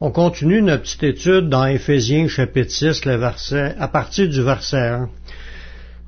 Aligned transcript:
On 0.00 0.10
continue 0.10 0.60
notre 0.60 0.82
petite 0.82 1.04
étude 1.04 1.48
dans 1.48 1.66
Éphésiens 1.66 2.26
chapitre 2.26 2.72
6, 2.72 3.04
le 3.04 3.14
verset, 3.14 3.76
à 3.78 3.86
partir 3.86 4.28
du 4.28 4.42
verset 4.42 4.88
1. 4.88 5.08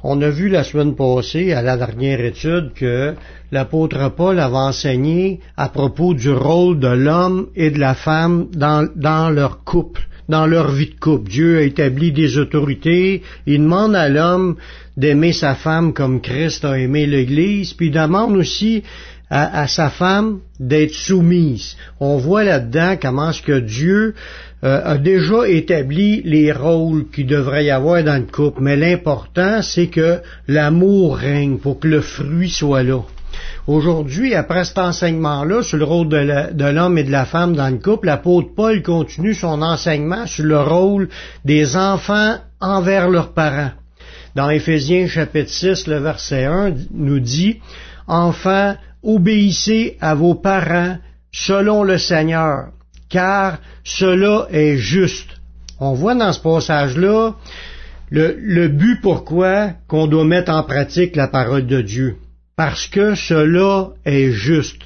On 0.02 0.20
a 0.22 0.28
vu 0.28 0.48
la 0.48 0.64
semaine 0.64 0.96
passée, 0.96 1.52
à 1.52 1.62
la 1.62 1.76
dernière 1.76 2.20
étude, 2.20 2.72
que 2.74 3.14
l'apôtre 3.52 4.08
Paul 4.08 4.40
avait 4.40 4.56
enseigné 4.56 5.38
à 5.56 5.68
propos 5.68 6.14
du 6.14 6.32
rôle 6.32 6.80
de 6.80 6.88
l'homme 6.88 7.46
et 7.54 7.70
de 7.70 7.78
la 7.78 7.94
femme 7.94 8.48
dans, 8.52 9.30
leur 9.30 9.62
couple, 9.62 10.08
dans 10.28 10.46
leur 10.46 10.72
vie 10.72 10.90
de 10.90 10.98
couple. 10.98 11.30
Dieu 11.30 11.58
a 11.58 11.62
établi 11.62 12.10
des 12.10 12.38
autorités, 12.38 13.22
il 13.46 13.62
demande 13.62 13.94
à 13.94 14.08
l'homme 14.08 14.56
d'aimer 14.96 15.32
sa 15.32 15.54
femme 15.54 15.92
comme 15.92 16.20
Christ 16.20 16.64
a 16.64 16.76
aimé 16.76 17.06
l'Église, 17.06 17.72
puis 17.72 17.86
il 17.86 17.92
demande 17.92 18.36
aussi 18.36 18.82
à, 19.30 19.66
sa 19.66 19.90
femme 19.90 20.38
d'être 20.60 20.94
soumise. 20.94 21.76
On 21.98 22.16
voit 22.16 22.44
là-dedans 22.44 22.96
comment 23.00 23.32
ce 23.32 23.42
que 23.42 23.58
Dieu 23.58 24.14
euh, 24.62 24.80
a 24.84 24.98
déjà 24.98 25.48
établi 25.48 26.22
les 26.22 26.52
rôles 26.52 27.08
qu'il 27.10 27.26
devrait 27.26 27.64
y 27.64 27.70
avoir 27.70 28.04
dans 28.04 28.16
le 28.16 28.30
couple, 28.30 28.62
mais 28.62 28.76
l'important 28.76 29.62
c'est 29.62 29.88
que 29.88 30.20
l'amour 30.46 31.16
règne 31.16 31.58
pour 31.58 31.80
que 31.80 31.88
le 31.88 32.00
fruit 32.00 32.50
soit 32.50 32.84
là. 32.84 33.00
Aujourd'hui, 33.66 34.34
après 34.34 34.64
cet 34.64 34.78
enseignement-là 34.78 35.62
sur 35.62 35.76
le 35.76 35.84
rôle 35.84 36.08
de 36.08 36.70
l'homme 36.70 36.98
et 36.98 37.04
de 37.04 37.10
la 37.10 37.24
femme 37.24 37.56
dans 37.56 37.68
le 37.68 37.78
couple, 37.78 38.06
l'apôtre 38.06 38.50
Paul 38.54 38.80
continue 38.82 39.34
son 39.34 39.60
enseignement 39.60 40.26
sur 40.26 40.44
le 40.44 40.60
rôle 40.60 41.08
des 41.44 41.76
enfants 41.76 42.36
envers 42.60 43.10
leurs 43.10 43.32
parents. 43.32 43.72
Dans 44.36 44.50
Éphésiens 44.50 45.08
chapitre 45.08 45.50
6, 45.50 45.88
le 45.88 45.98
verset 45.98 46.44
1 46.44 46.74
nous 46.92 47.20
dit, 47.20 47.58
Enfants, 48.06 48.76
obéissez 49.06 49.96
à 50.00 50.14
vos 50.14 50.34
parents 50.34 50.98
selon 51.32 51.84
le 51.84 51.96
Seigneur, 51.96 52.72
car 53.08 53.58
cela 53.84 54.48
est 54.50 54.76
juste. 54.76 55.30
On 55.78 55.94
voit 55.94 56.14
dans 56.14 56.32
ce 56.32 56.40
passage-là 56.40 57.32
le, 58.10 58.36
le, 58.38 58.68
but 58.68 59.00
pourquoi 59.00 59.70
qu'on 59.88 60.06
doit 60.06 60.24
mettre 60.24 60.52
en 60.52 60.62
pratique 60.62 61.16
la 61.16 61.28
parole 61.28 61.66
de 61.66 61.82
Dieu. 61.82 62.16
Parce 62.56 62.86
que 62.86 63.14
cela 63.14 63.90
est 64.04 64.30
juste. 64.30 64.82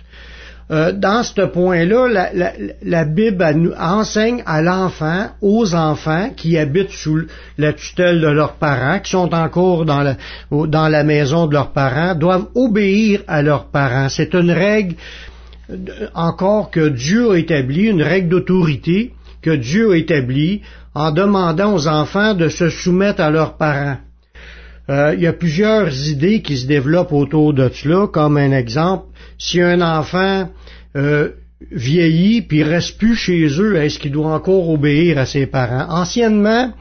Euh, 0.70 0.92
dans 0.92 1.24
ce 1.24 1.40
point-là, 1.46 2.30
la, 2.32 2.52
la, 2.82 3.04
Bible 3.04 3.44
nous 3.56 3.72
enseigne 3.72 4.40
à 4.46 4.62
l'enfant, 4.62 5.26
aux 5.42 5.74
enfants 5.74 6.30
qui 6.36 6.56
habitent 6.56 6.92
sous 6.92 7.22
la 7.58 7.72
tutelle 7.72 8.20
de 8.20 8.28
leurs 8.28 8.52
parents, 8.52 9.00
qui 9.00 9.10
sont 9.10 9.34
encore 9.34 9.84
dans 9.84 10.02
la, 10.02 10.16
dans 10.50 10.86
la 10.86 11.02
maison 11.02 11.48
de 11.48 11.54
leurs 11.54 11.72
parents, 11.72 12.14
doivent 12.14 12.46
obéir 12.54 13.22
à 13.26 13.42
leurs 13.42 13.64
parents. 13.66 14.08
C'est 14.08 14.32
une 14.34 14.52
règle 14.52 14.94
encore 16.14 16.70
que 16.70 16.88
Dieu 16.88 17.32
a 17.32 17.38
établie, 17.38 17.86
une 17.86 18.02
règle 18.02 18.28
d'autorité 18.28 19.12
que 19.42 19.50
Dieu 19.50 19.92
a 19.92 19.96
établie 19.96 20.62
en 20.94 21.10
demandant 21.10 21.74
aux 21.74 21.88
enfants 21.88 22.34
de 22.34 22.48
se 22.48 22.68
soumettre 22.68 23.20
à 23.20 23.30
leurs 23.30 23.56
parents. 23.56 23.96
Euh, 24.88 25.14
il 25.16 25.22
y 25.22 25.26
a 25.26 25.32
plusieurs 25.32 26.08
idées 26.08 26.42
qui 26.42 26.56
se 26.56 26.66
développent 26.66 27.12
autour 27.12 27.54
de 27.54 27.68
cela, 27.72 28.06
comme 28.06 28.36
un 28.36 28.52
exemple, 28.52 29.04
si 29.40 29.60
un 29.60 29.80
enfant 29.80 30.50
euh, 30.96 31.30
vieillit 31.72 32.42
puis 32.42 32.62
reste 32.62 32.98
plus 32.98 33.14
chez 33.14 33.46
eux, 33.58 33.76
est-ce 33.76 33.98
qu'il 33.98 34.12
doit 34.12 34.34
encore 34.34 34.68
obéir 34.68 35.18
à 35.18 35.24
ses 35.24 35.46
parents? 35.46 35.86
Anciennement, 35.88 36.72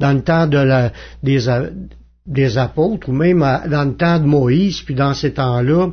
dans 0.00 0.12
le 0.12 0.22
temps 0.22 0.48
des, 1.22 1.38
des 2.26 2.58
apôtres 2.58 3.08
ou 3.08 3.12
même 3.12 3.38
dans 3.38 3.84
le 3.84 3.94
temps 3.94 4.18
de 4.18 4.26
Moïse, 4.26 4.82
puis 4.82 4.96
dans 4.96 5.14
ces 5.14 5.32
temps-là, 5.32 5.90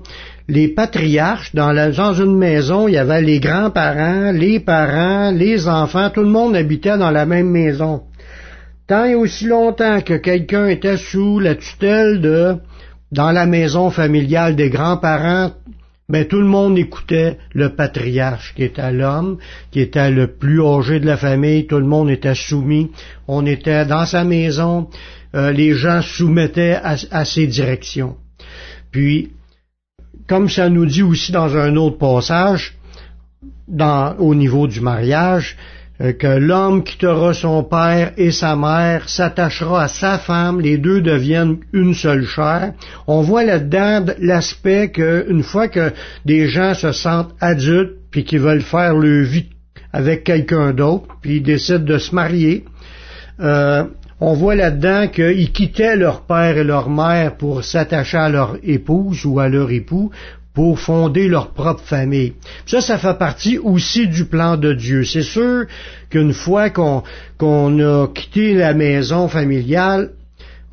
les 0.47 0.67
patriarches, 0.67 1.53
dans, 1.53 1.71
la, 1.71 1.91
dans 1.91 2.13
une 2.13 2.37
maison, 2.37 2.87
il 2.87 2.95
y 2.95 2.97
avait 2.97 3.21
les 3.21 3.39
grands-parents, 3.39 4.31
les 4.31 4.59
parents, 4.59 5.31
les 5.31 5.67
enfants, 5.67 6.09
tout 6.09 6.21
le 6.21 6.29
monde 6.29 6.55
habitait 6.55 6.97
dans 6.97 7.11
la 7.11 7.27
même 7.27 7.49
maison. 7.49 8.01
Tant 8.87 9.05
et 9.05 9.15
aussi 9.15 9.45
longtemps 9.45 10.01
que 10.01 10.15
quelqu'un 10.15 10.67
était 10.67 10.97
sous 10.97 11.39
la 11.39 11.55
tutelle 11.55 12.19
de, 12.21 12.55
dans 13.11 13.31
la 13.31 13.45
maison 13.45 13.91
familiale 13.91 14.55
des 14.55 14.69
grands-parents, 14.69 15.51
ben, 16.07 16.25
tout 16.25 16.39
le 16.39 16.45
monde 16.45 16.77
écoutait 16.77 17.37
le 17.53 17.69
patriarche 17.69 18.53
qui 18.55 18.63
était 18.63 18.91
l'homme, 18.91 19.37
qui 19.71 19.79
était 19.79 20.11
le 20.11 20.27
plus 20.27 20.61
âgé 20.61 20.99
de 20.99 21.05
la 21.05 21.17
famille, 21.17 21.65
tout 21.65 21.79
le 21.79 21.85
monde 21.85 22.11
était 22.11 22.35
soumis, 22.35 22.91
on 23.27 23.45
était 23.45 23.85
dans 23.85 24.05
sa 24.05 24.23
maison, 24.23 24.87
euh, 25.35 25.51
les 25.51 25.73
gens 25.73 26.01
soumettaient 26.01 26.75
à, 26.75 27.25
ses 27.25 27.47
directions. 27.47 28.17
Puis, 28.91 29.31
comme 30.27 30.47
ça 30.47 30.69
nous 30.69 30.85
dit 30.85 31.03
aussi 31.03 31.31
dans 31.31 31.57
un 31.57 31.75
autre 31.75 31.97
passage, 31.97 32.77
au 34.19 34.35
niveau 34.35 34.67
du 34.67 34.81
mariage, 34.81 35.57
que 35.99 36.39
l'homme 36.39 36.83
quittera 36.83 37.33
son 37.33 37.63
père 37.63 38.11
et 38.17 38.31
sa 38.31 38.55
mère, 38.55 39.07
s'attachera 39.07 39.83
à 39.83 39.87
sa 39.87 40.17
femme, 40.17 40.59
les 40.59 40.77
deux 40.77 41.01
deviennent 41.01 41.57
une 41.71 41.93
seule 41.93 42.25
chair. 42.25 42.73
On 43.07 43.21
voit 43.21 43.45
là-dedans 43.45 44.05
l'aspect 44.19 44.91
qu'une 44.91 45.43
fois 45.43 45.69
que 45.69 45.93
des 46.25 46.47
gens 46.47 46.73
se 46.73 46.91
sentent 46.91 47.33
adultes, 47.39 47.93
puis 48.11 48.25
qu'ils 48.25 48.41
veulent 48.41 48.61
faire 48.61 48.93
leur 48.93 49.25
vie 49.25 49.49
avec 49.93 50.25
quelqu'un 50.25 50.73
d'autre, 50.73 51.07
puis 51.21 51.37
ils 51.37 51.43
décident 51.43 51.79
de 51.79 51.97
se 51.97 52.13
marier, 52.13 52.65
euh, 53.39 53.85
on 54.19 54.33
voit 54.33 54.55
là-dedans 54.55 55.07
qu'ils 55.07 55.51
quittaient 55.51 55.95
leur 55.95 56.21
père 56.21 56.57
et 56.57 56.63
leur 56.63 56.89
mère 56.89 57.35
pour 57.35 57.63
s'attacher 57.63 58.17
à 58.17 58.29
leur 58.29 58.57
épouse 58.63 59.25
ou 59.25 59.39
à 59.39 59.49
leur 59.49 59.71
époux 59.71 60.11
pour 60.55 60.79
fonder 60.79 61.27
leur 61.27 61.49
propre 61.51 61.83
famille. 61.83 62.33
Ça, 62.65 62.81
ça 62.81 62.97
fait 62.97 63.19
partie 63.19 63.59
aussi 63.59 64.07
du 64.07 64.25
plan 64.25 64.57
de 64.57 64.73
Dieu. 64.73 65.03
C'est 65.03 65.21
sûr 65.21 65.65
qu'une 66.09 66.33
fois 66.33 66.69
qu'on 66.69 67.03
a 67.79 68.07
quitté 68.07 68.53
la 68.55 68.73
maison 68.73 69.27
familiale, 69.27 70.11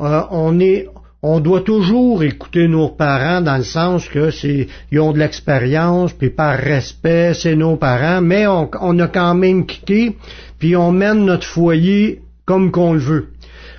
euh, 0.00 0.22
on 0.30 0.58
est 0.60 0.86
on 1.24 1.38
doit 1.38 1.60
toujours 1.60 2.24
écouter 2.24 2.66
nos 2.66 2.88
parents 2.88 3.40
dans 3.40 3.56
le 3.56 3.62
sens 3.62 4.08
que 4.08 4.32
c'est 4.32 4.66
ils 4.90 4.98
ont 4.98 5.12
de 5.12 5.20
l'expérience, 5.20 6.12
puis 6.12 6.30
par 6.30 6.58
respect, 6.58 7.32
c'est 7.34 7.54
nos 7.54 7.76
parents, 7.76 8.20
mais 8.20 8.48
on, 8.48 8.68
on 8.80 8.98
a 8.98 9.06
quand 9.06 9.34
même 9.36 9.66
quitté, 9.66 10.16
puis 10.58 10.74
on 10.74 10.90
mène 10.90 11.24
notre 11.24 11.46
foyer 11.46 12.22
comme 12.44 12.72
qu'on 12.72 12.94
le 12.94 12.98
veut. 12.98 13.28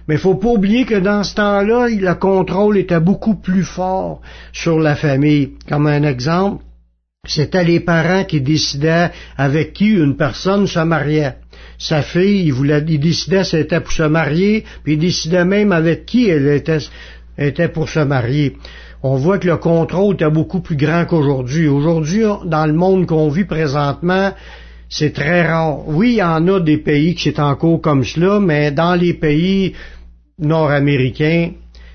Mais 0.07 0.15
il 0.15 0.19
faut 0.19 0.35
pas 0.35 0.49
oublier 0.49 0.85
que 0.85 0.99
dans 0.99 1.23
ce 1.23 1.35
temps-là, 1.35 1.87
le 1.89 2.13
contrôle 2.15 2.77
était 2.77 2.99
beaucoup 2.99 3.35
plus 3.35 3.63
fort 3.63 4.21
sur 4.51 4.79
la 4.79 4.95
famille. 4.95 5.51
Comme 5.69 5.87
un 5.87 6.03
exemple, 6.03 6.63
c'était 7.25 7.63
les 7.63 7.79
parents 7.79 8.25
qui 8.25 8.41
décidaient 8.41 9.09
avec 9.37 9.71
qui 9.73 9.91
une 9.91 10.17
personne 10.17 10.67
se 10.67 10.79
mariait. 10.79 11.35
Sa 11.77 12.01
fille, 12.01 12.45
il, 12.45 12.51
voulait, 12.51 12.83
il 12.85 12.99
décidait 12.99 13.45
c'était 13.45 13.79
pour 13.79 13.93
se 13.93 14.03
marier, 14.03 14.65
puis 14.83 14.93
il 14.93 14.99
décidait 14.99 15.45
même 15.45 15.71
avec 15.71 16.05
qui 16.05 16.27
elle 16.29 16.47
était, 16.49 16.79
était 17.37 17.69
pour 17.69 17.87
se 17.87 17.99
marier. 17.99 18.57
On 19.03 19.15
voit 19.15 19.37
que 19.37 19.47
le 19.47 19.57
contrôle 19.57 20.15
était 20.15 20.29
beaucoup 20.29 20.59
plus 20.59 20.75
grand 20.75 21.05
qu'aujourd'hui. 21.05 21.67
Aujourd'hui, 21.67 22.23
dans 22.45 22.65
le 22.65 22.73
monde 22.73 23.05
qu'on 23.05 23.29
vit 23.29 23.45
présentement, 23.45 24.31
c'est 24.95 25.11
très 25.11 25.47
rare. 25.47 25.87
Oui, 25.87 26.11
il 26.11 26.17
y 26.17 26.23
en 26.23 26.47
a 26.47 26.59
des 26.59 26.77
pays 26.77 27.15
qui 27.15 27.23
c'est 27.23 27.39
encore 27.39 27.81
comme 27.81 28.03
cela, 28.03 28.39
mais 28.39 28.69
dans 28.71 28.93
les 28.93 29.15
pays 29.15 29.73
nord-américains, 30.37 31.49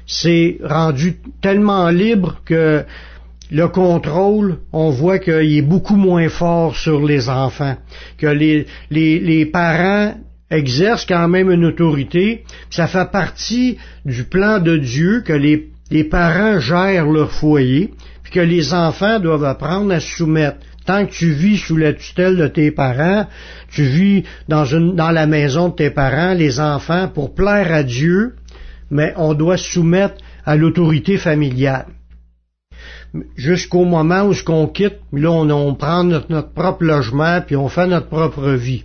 c'est 0.04 0.58
rendu 0.64 1.18
tellement 1.40 1.90
libre 1.90 2.40
que 2.44 2.84
le 3.52 3.68
contrôle, 3.68 4.58
on 4.72 4.90
voit 4.90 5.20
qu'il 5.20 5.56
est 5.58 5.62
beaucoup 5.62 5.94
moins 5.94 6.28
fort 6.28 6.74
sur 6.76 7.06
les 7.06 7.28
enfants, 7.28 7.76
que 8.18 8.26
les, 8.26 8.66
les, 8.90 9.46
parents 9.46 10.14
exercent 10.50 11.06
quand 11.06 11.28
même 11.28 11.52
une 11.52 11.66
autorité. 11.66 12.42
Ça 12.68 12.88
fait 12.88 13.10
partie 13.12 13.78
du 14.04 14.24
plan 14.24 14.58
de 14.58 14.76
Dieu 14.76 15.22
que 15.24 15.32
les, 15.32 15.68
les 15.92 16.04
parents 16.04 16.58
gèrent 16.58 17.06
leur 17.06 17.30
foyer, 17.30 17.94
puis 18.24 18.32
que 18.32 18.40
les 18.40 18.74
enfants 18.74 19.20
doivent 19.20 19.44
apprendre 19.44 19.92
à 19.94 20.00
se 20.00 20.16
soumettre. 20.16 20.58
Tant 20.88 21.04
que 21.04 21.12
tu 21.12 21.32
vis 21.32 21.58
sous 21.58 21.76
la 21.76 21.92
tutelle 21.92 22.38
de 22.38 22.46
tes 22.46 22.70
parents, 22.70 23.26
tu 23.70 23.82
vis 23.82 24.24
dans, 24.48 24.64
la 25.10 25.26
maison 25.26 25.68
de 25.68 25.74
tes 25.74 25.90
parents, 25.90 26.32
les 26.32 26.60
enfants, 26.60 27.08
pour 27.08 27.34
plaire 27.34 27.70
à 27.74 27.82
Dieu, 27.82 28.36
mais 28.90 29.12
on 29.18 29.34
doit 29.34 29.58
soumettre 29.58 30.14
à 30.46 30.56
l'autorité 30.56 31.18
familiale. 31.18 31.88
Jusqu'au 33.36 33.84
moment 33.84 34.22
où 34.22 34.32
ce 34.32 34.42
qu'on 34.42 34.66
quitte, 34.66 35.00
là 35.12 35.30
on, 35.30 35.74
prend 35.74 36.04
notre, 36.04 36.32
notre, 36.32 36.54
propre 36.54 36.84
logement, 36.84 37.42
puis 37.46 37.54
on 37.54 37.68
fait 37.68 37.86
notre 37.86 38.08
propre 38.08 38.48
vie. 38.52 38.84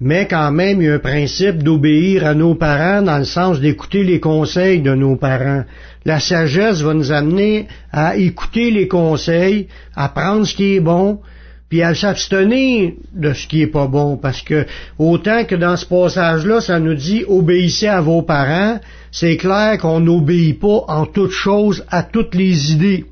Mais 0.00 0.26
quand 0.26 0.50
même, 0.50 0.80
il 0.80 0.86
y 0.86 0.90
a 0.90 0.94
un 0.94 0.98
principe 0.98 1.62
d'obéir 1.62 2.26
à 2.26 2.34
nos 2.34 2.54
parents 2.54 3.02
dans 3.02 3.18
le 3.18 3.24
sens 3.24 3.60
d'écouter 3.60 4.02
les 4.02 4.18
conseils 4.18 4.82
de 4.82 4.94
nos 4.94 5.16
parents. 5.16 5.64
La 6.04 6.18
sagesse 6.18 6.80
va 6.82 6.94
nous 6.94 7.12
amener 7.12 7.68
à 7.92 8.16
écouter 8.16 8.70
les 8.70 8.88
conseils, 8.88 9.68
à 9.94 10.08
prendre 10.08 10.44
ce 10.44 10.54
qui 10.54 10.74
est 10.74 10.80
bon, 10.80 11.20
puis 11.68 11.82
à 11.82 11.94
s'abstenir 11.94 12.92
de 13.14 13.32
ce 13.32 13.46
qui 13.46 13.62
est 13.62 13.66
pas 13.66 13.86
bon, 13.86 14.16
parce 14.16 14.42
que 14.42 14.66
autant 14.98 15.44
que 15.44 15.54
dans 15.54 15.76
ce 15.76 15.86
passage-là, 15.86 16.60
ça 16.60 16.78
nous 16.80 16.94
dit 16.94 17.24
obéissez 17.26 17.86
à 17.86 18.00
vos 18.00 18.22
parents, 18.22 18.78
c'est 19.10 19.36
clair 19.36 19.78
qu'on 19.78 20.00
n'obéit 20.00 20.60
pas 20.60 20.84
en 20.88 21.06
toutes 21.06 21.30
choses 21.30 21.84
à 21.88 22.02
toutes 22.02 22.34
les 22.34 22.72
idées. 22.72 23.06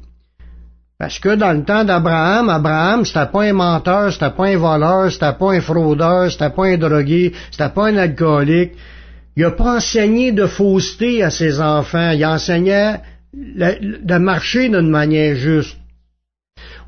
Parce 1.01 1.19
que 1.19 1.35
dans 1.35 1.53
le 1.53 1.65
temps 1.65 1.83
d'Abraham, 1.83 2.51
Abraham, 2.51 3.07
c'était 3.07 3.25
pas 3.33 3.45
un 3.45 3.55
menteur, 3.55 4.13
c'était 4.13 4.37
pas 4.37 4.49
un 4.49 4.59
voleur, 4.59 5.11
c'était 5.11 5.33
pas 5.33 5.53
un 5.53 5.61
fraudeur, 5.63 6.31
c'était 6.31 6.51
pas 6.51 6.67
un 6.67 6.77
drogué, 6.77 7.33
c'était 7.51 7.71
pas 7.71 7.87
un 7.87 7.97
alcoolique. 7.97 8.73
Il 9.35 9.45
n'a 9.45 9.51
pas 9.53 9.77
enseigné 9.77 10.33
de 10.33 10.45
fausseté 10.45 11.23
à 11.23 11.31
ses 11.31 11.59
enfants. 11.59 12.11
Il 12.11 12.27
enseignait 12.27 13.01
de 13.33 14.19
marcher 14.19 14.69
d'une 14.69 14.91
manière 14.91 15.37
juste. 15.37 15.79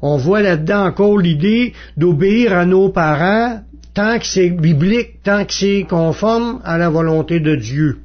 On 0.02 0.18
voit 0.18 0.42
là-dedans 0.42 0.88
encore 0.88 1.16
l'idée 1.16 1.72
d'obéir 1.96 2.52
à 2.52 2.66
nos 2.66 2.90
parents 2.90 3.62
tant 3.94 4.18
que 4.18 4.26
c'est 4.26 4.50
biblique, 4.50 5.22
tant 5.22 5.46
que 5.46 5.54
c'est 5.54 5.86
conforme 5.88 6.60
à 6.64 6.76
la 6.76 6.90
volonté 6.90 7.40
de 7.40 7.56
Dieu. 7.56 8.01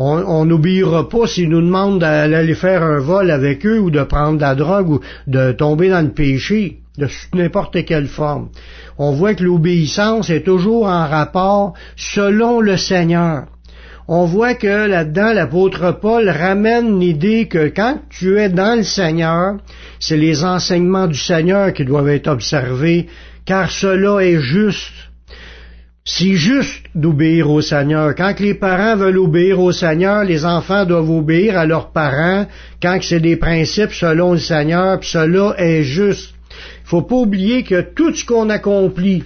On 0.00 0.44
n'obéira 0.44 1.08
pas 1.08 1.26
s'ils 1.26 1.48
nous 1.48 1.60
demandent 1.60 1.98
d'aller 1.98 2.54
faire 2.54 2.84
un 2.84 3.00
vol 3.00 3.32
avec 3.32 3.66
eux 3.66 3.80
ou 3.80 3.90
de 3.90 4.04
prendre 4.04 4.40
la 4.40 4.54
drogue 4.54 4.90
ou 4.90 5.00
de 5.26 5.50
tomber 5.50 5.88
dans 5.88 6.02
le 6.02 6.12
péché 6.12 6.78
de 6.98 7.08
n'importe 7.34 7.84
quelle 7.84 8.06
forme. 8.06 8.50
On 8.96 9.10
voit 9.10 9.34
que 9.34 9.42
l'obéissance 9.42 10.30
est 10.30 10.44
toujours 10.44 10.86
en 10.86 11.08
rapport 11.08 11.74
selon 11.96 12.60
le 12.60 12.76
Seigneur. 12.76 13.46
On 14.06 14.24
voit 14.24 14.54
que 14.54 14.86
là-dedans, 14.86 15.32
l'apôtre 15.32 15.98
Paul 16.00 16.28
ramène 16.28 17.00
l'idée 17.00 17.48
que 17.48 17.66
quand 17.66 17.98
tu 18.08 18.38
es 18.38 18.48
dans 18.48 18.76
le 18.76 18.84
Seigneur, 18.84 19.56
c'est 19.98 20.16
les 20.16 20.44
enseignements 20.44 21.08
du 21.08 21.18
Seigneur 21.18 21.72
qui 21.72 21.84
doivent 21.84 22.08
être 22.08 22.28
observés, 22.28 23.08
car 23.44 23.68
cela 23.68 24.24
est 24.24 24.38
juste. 24.38 25.07
C'est 26.10 26.36
juste 26.36 26.86
d'obéir 26.94 27.50
au 27.50 27.60
Seigneur. 27.60 28.14
Quand 28.14 28.40
les 28.40 28.54
parents 28.54 28.96
veulent 28.96 29.18
obéir 29.18 29.60
au 29.60 29.72
Seigneur, 29.72 30.24
les 30.24 30.46
enfants 30.46 30.86
doivent 30.86 31.10
obéir 31.10 31.58
à 31.58 31.66
leurs 31.66 31.92
parents 31.92 32.46
quand 32.80 32.98
c'est 33.02 33.20
des 33.20 33.36
principes 33.36 33.92
selon 33.92 34.32
le 34.32 34.38
Seigneur, 34.38 34.98
puis 35.00 35.10
cela 35.10 35.54
est 35.58 35.82
juste. 35.82 36.32
Il 36.84 36.88
faut 36.88 37.02
pas 37.02 37.16
oublier 37.16 37.62
que 37.62 37.82
tout 37.82 38.14
ce 38.14 38.24
qu'on 38.24 38.48
accomplit 38.48 39.24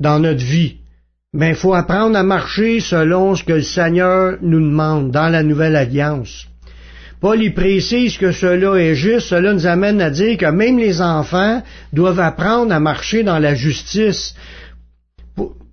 dans 0.00 0.18
notre 0.18 0.42
vie, 0.42 0.76
ben, 1.34 1.50
il 1.50 1.54
faut 1.54 1.74
apprendre 1.74 2.16
à 2.16 2.22
marcher 2.22 2.80
selon 2.80 3.36
ce 3.36 3.44
que 3.44 3.52
le 3.52 3.62
Seigneur 3.62 4.38
nous 4.40 4.60
demande 4.60 5.10
dans 5.10 5.28
la 5.28 5.42
nouvelle 5.42 5.76
alliance. 5.76 6.46
Paul 7.20 7.42
y 7.42 7.50
précise 7.50 8.16
que 8.16 8.32
cela 8.32 8.74
est 8.76 8.94
juste, 8.94 9.28
cela 9.28 9.52
nous 9.52 9.66
amène 9.66 10.00
à 10.00 10.08
dire 10.08 10.38
que 10.38 10.46
même 10.46 10.78
les 10.78 11.02
enfants 11.02 11.62
doivent 11.92 12.20
apprendre 12.20 12.72
à 12.72 12.80
marcher 12.80 13.22
dans 13.22 13.38
la 13.38 13.54
justice 13.54 14.34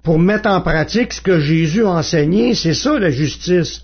pour 0.03 0.19
mettre 0.19 0.49
en 0.49 0.61
pratique 0.61 1.13
ce 1.13 1.21
que 1.21 1.39
Jésus 1.39 1.85
a 1.85 1.89
enseigné, 1.89 2.55
c'est 2.55 2.73
ça 2.73 2.97
la 2.97 3.09
justice. 3.09 3.83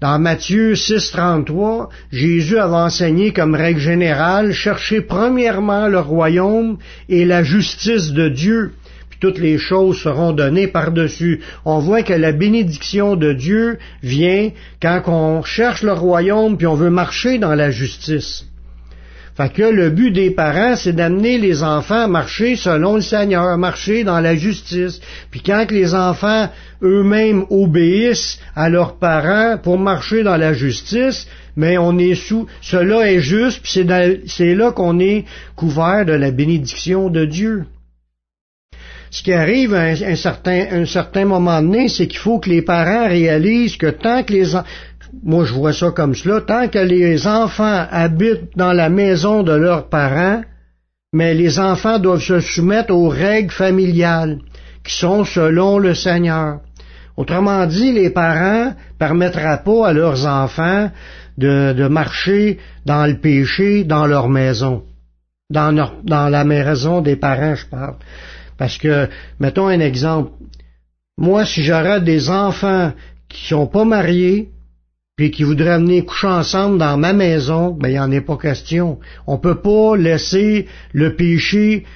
Dans 0.00 0.18
Matthieu 0.18 0.74
6.33, 0.74 1.88
Jésus 2.12 2.58
avait 2.58 2.74
enseigné 2.74 3.32
comme 3.32 3.54
règle 3.54 3.80
générale, 3.80 4.52
chercher 4.52 5.00
premièrement 5.00 5.88
le 5.88 6.00
royaume 6.00 6.76
et 7.08 7.24
la 7.24 7.42
justice 7.42 8.12
de 8.12 8.28
Dieu, 8.28 8.72
puis 9.08 9.18
toutes 9.18 9.38
les 9.38 9.56
choses 9.56 9.98
seront 9.98 10.32
données 10.32 10.68
par-dessus. 10.68 11.40
On 11.64 11.78
voit 11.78 12.02
que 12.02 12.12
la 12.12 12.32
bénédiction 12.32 13.16
de 13.16 13.32
Dieu 13.32 13.78
vient 14.02 14.50
quand 14.82 15.02
on 15.06 15.42
cherche 15.42 15.82
le 15.82 15.94
royaume 15.94 16.58
puis 16.58 16.66
on 16.66 16.74
veut 16.74 16.90
marcher 16.90 17.38
dans 17.38 17.54
la 17.54 17.70
justice. 17.70 18.44
Fait 19.36 19.52
que 19.52 19.62
le 19.62 19.90
but 19.90 20.12
des 20.12 20.30
parents, 20.30 20.76
c'est 20.76 20.94
d'amener 20.94 21.36
les 21.36 21.62
enfants 21.62 22.04
à 22.04 22.06
marcher 22.06 22.56
selon 22.56 22.94
le 22.94 23.02
Seigneur, 23.02 23.44
à 23.44 23.58
marcher 23.58 24.02
dans 24.02 24.20
la 24.20 24.34
justice. 24.34 24.98
Puis 25.30 25.42
quand 25.42 25.70
les 25.70 25.94
enfants 25.94 26.48
eux-mêmes 26.82 27.44
obéissent 27.50 28.38
à 28.54 28.70
leurs 28.70 28.96
parents 28.98 29.58
pour 29.62 29.78
marcher 29.78 30.22
dans 30.22 30.38
la 30.38 30.54
justice, 30.54 31.28
mais 31.54 31.76
on 31.76 31.98
est 31.98 32.14
sous, 32.14 32.46
cela 32.62 33.12
est 33.12 33.20
juste, 33.20 33.60
puis 33.62 33.84
c'est 34.26 34.54
là 34.54 34.72
qu'on 34.72 34.98
est 35.00 35.26
couvert 35.54 36.06
de 36.06 36.12
la 36.14 36.30
bénédiction 36.30 37.10
de 37.10 37.26
Dieu. 37.26 37.64
Ce 39.10 39.22
qui 39.22 39.32
arrive 39.32 39.74
à 39.74 39.82
un, 39.82 40.16
certain, 40.16 40.66
un 40.70 40.86
certain 40.86 41.26
moment 41.26 41.60
donné, 41.62 41.88
c'est 41.88 42.06
qu'il 42.06 42.18
faut 42.18 42.38
que 42.38 42.50
les 42.50 42.62
parents 42.62 43.06
réalisent 43.06 43.76
que 43.76 43.86
tant 43.86 44.22
que 44.22 44.32
les 44.32 44.56
moi 45.22 45.44
je 45.44 45.52
vois 45.52 45.72
ça 45.72 45.90
comme 45.90 46.14
cela, 46.14 46.40
tant 46.40 46.68
que 46.68 46.78
les 46.78 47.26
enfants 47.26 47.86
habitent 47.90 48.56
dans 48.56 48.72
la 48.72 48.88
maison 48.88 49.42
de 49.42 49.52
leurs 49.52 49.88
parents, 49.88 50.42
mais 51.12 51.34
les 51.34 51.58
enfants 51.58 51.98
doivent 51.98 52.20
se 52.22 52.40
soumettre 52.40 52.92
aux 52.92 53.08
règles 53.08 53.52
familiales 53.52 54.38
qui 54.84 54.94
sont 54.94 55.24
selon 55.24 55.78
le 55.78 55.94
Seigneur. 55.94 56.60
Autrement 57.16 57.64
dit, 57.66 57.92
les 57.92 58.10
parents 58.10 58.66
ne 58.66 58.98
permettraient 58.98 59.62
pas 59.64 59.88
à 59.88 59.92
leurs 59.92 60.26
enfants 60.26 60.90
de, 61.38 61.72
de, 61.72 61.88
marcher 61.88 62.58
dans 62.84 63.06
le 63.06 63.18
péché 63.18 63.84
dans 63.84 64.06
leur 64.06 64.28
maison. 64.28 64.84
Dans, 65.48 65.72
dans 66.04 66.28
la 66.28 66.44
maison 66.44 67.00
des 67.00 67.16
parents, 67.16 67.54
je 67.54 67.66
parle. 67.66 67.96
Parce 68.58 68.78
que, 68.78 69.08
mettons 69.38 69.68
un 69.68 69.80
exemple. 69.80 70.32
Moi, 71.18 71.46
si 71.46 71.62
j'aurais 71.62 72.00
des 72.00 72.28
enfants 72.28 72.92
qui 73.28 73.46
sont 73.46 73.66
pas 73.66 73.84
mariés, 73.84 74.50
puis 75.16 75.30
qui 75.30 75.44
voudraient 75.44 75.78
venir 75.78 76.04
coucher 76.04 76.26
ensemble 76.26 76.76
dans 76.76 76.98
ma 76.98 77.14
maison, 77.14 77.70
ben 77.70 77.88
il 77.88 77.92
n'y 77.92 77.98
en 77.98 78.12
est 78.12 78.20
pas 78.20 78.36
question. 78.36 78.98
On 79.26 79.38
peut 79.38 79.62
pas 79.62 79.96
laisser 79.96 80.66
le 80.92 81.16
péché 81.16 81.86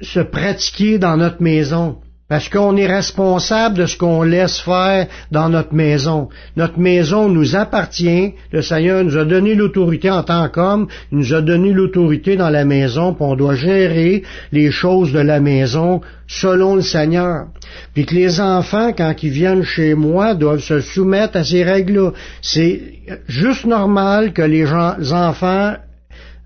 se 0.00 0.20
pratiquer 0.20 0.98
dans 0.98 1.18
notre 1.18 1.42
maison. 1.42 1.98
Parce 2.28 2.48
qu'on 2.48 2.76
est 2.76 2.88
responsable 2.88 3.78
de 3.78 3.86
ce 3.86 3.96
qu'on 3.96 4.24
laisse 4.24 4.58
faire 4.58 5.06
dans 5.30 5.48
notre 5.48 5.72
maison. 5.72 6.28
Notre 6.56 6.80
maison 6.80 7.28
nous 7.28 7.54
appartient. 7.54 8.34
Le 8.50 8.62
Seigneur 8.62 9.04
nous 9.04 9.16
a 9.16 9.24
donné 9.24 9.54
l'autorité 9.54 10.10
en 10.10 10.24
tant 10.24 10.48
qu'homme. 10.48 10.88
Il 11.12 11.18
nous 11.18 11.34
a 11.34 11.40
donné 11.40 11.72
l'autorité 11.72 12.34
dans 12.34 12.50
la 12.50 12.64
maison, 12.64 13.14
puis 13.14 13.24
on 13.24 13.36
doit 13.36 13.54
gérer 13.54 14.24
les 14.50 14.72
choses 14.72 15.12
de 15.12 15.20
la 15.20 15.38
maison 15.38 16.00
selon 16.26 16.74
le 16.74 16.82
Seigneur. 16.82 17.46
Puis 17.94 18.06
que 18.06 18.14
les 18.16 18.40
enfants, 18.40 18.92
quand 18.92 19.14
ils 19.22 19.30
viennent 19.30 19.62
chez 19.62 19.94
moi, 19.94 20.34
doivent 20.34 20.58
se 20.58 20.80
soumettre 20.80 21.36
à 21.36 21.44
ces 21.44 21.62
règles-là. 21.62 22.10
C'est 22.42 22.80
juste 23.28 23.66
normal 23.66 24.32
que 24.32 24.42
les 24.42 24.66
enfants 25.12 25.74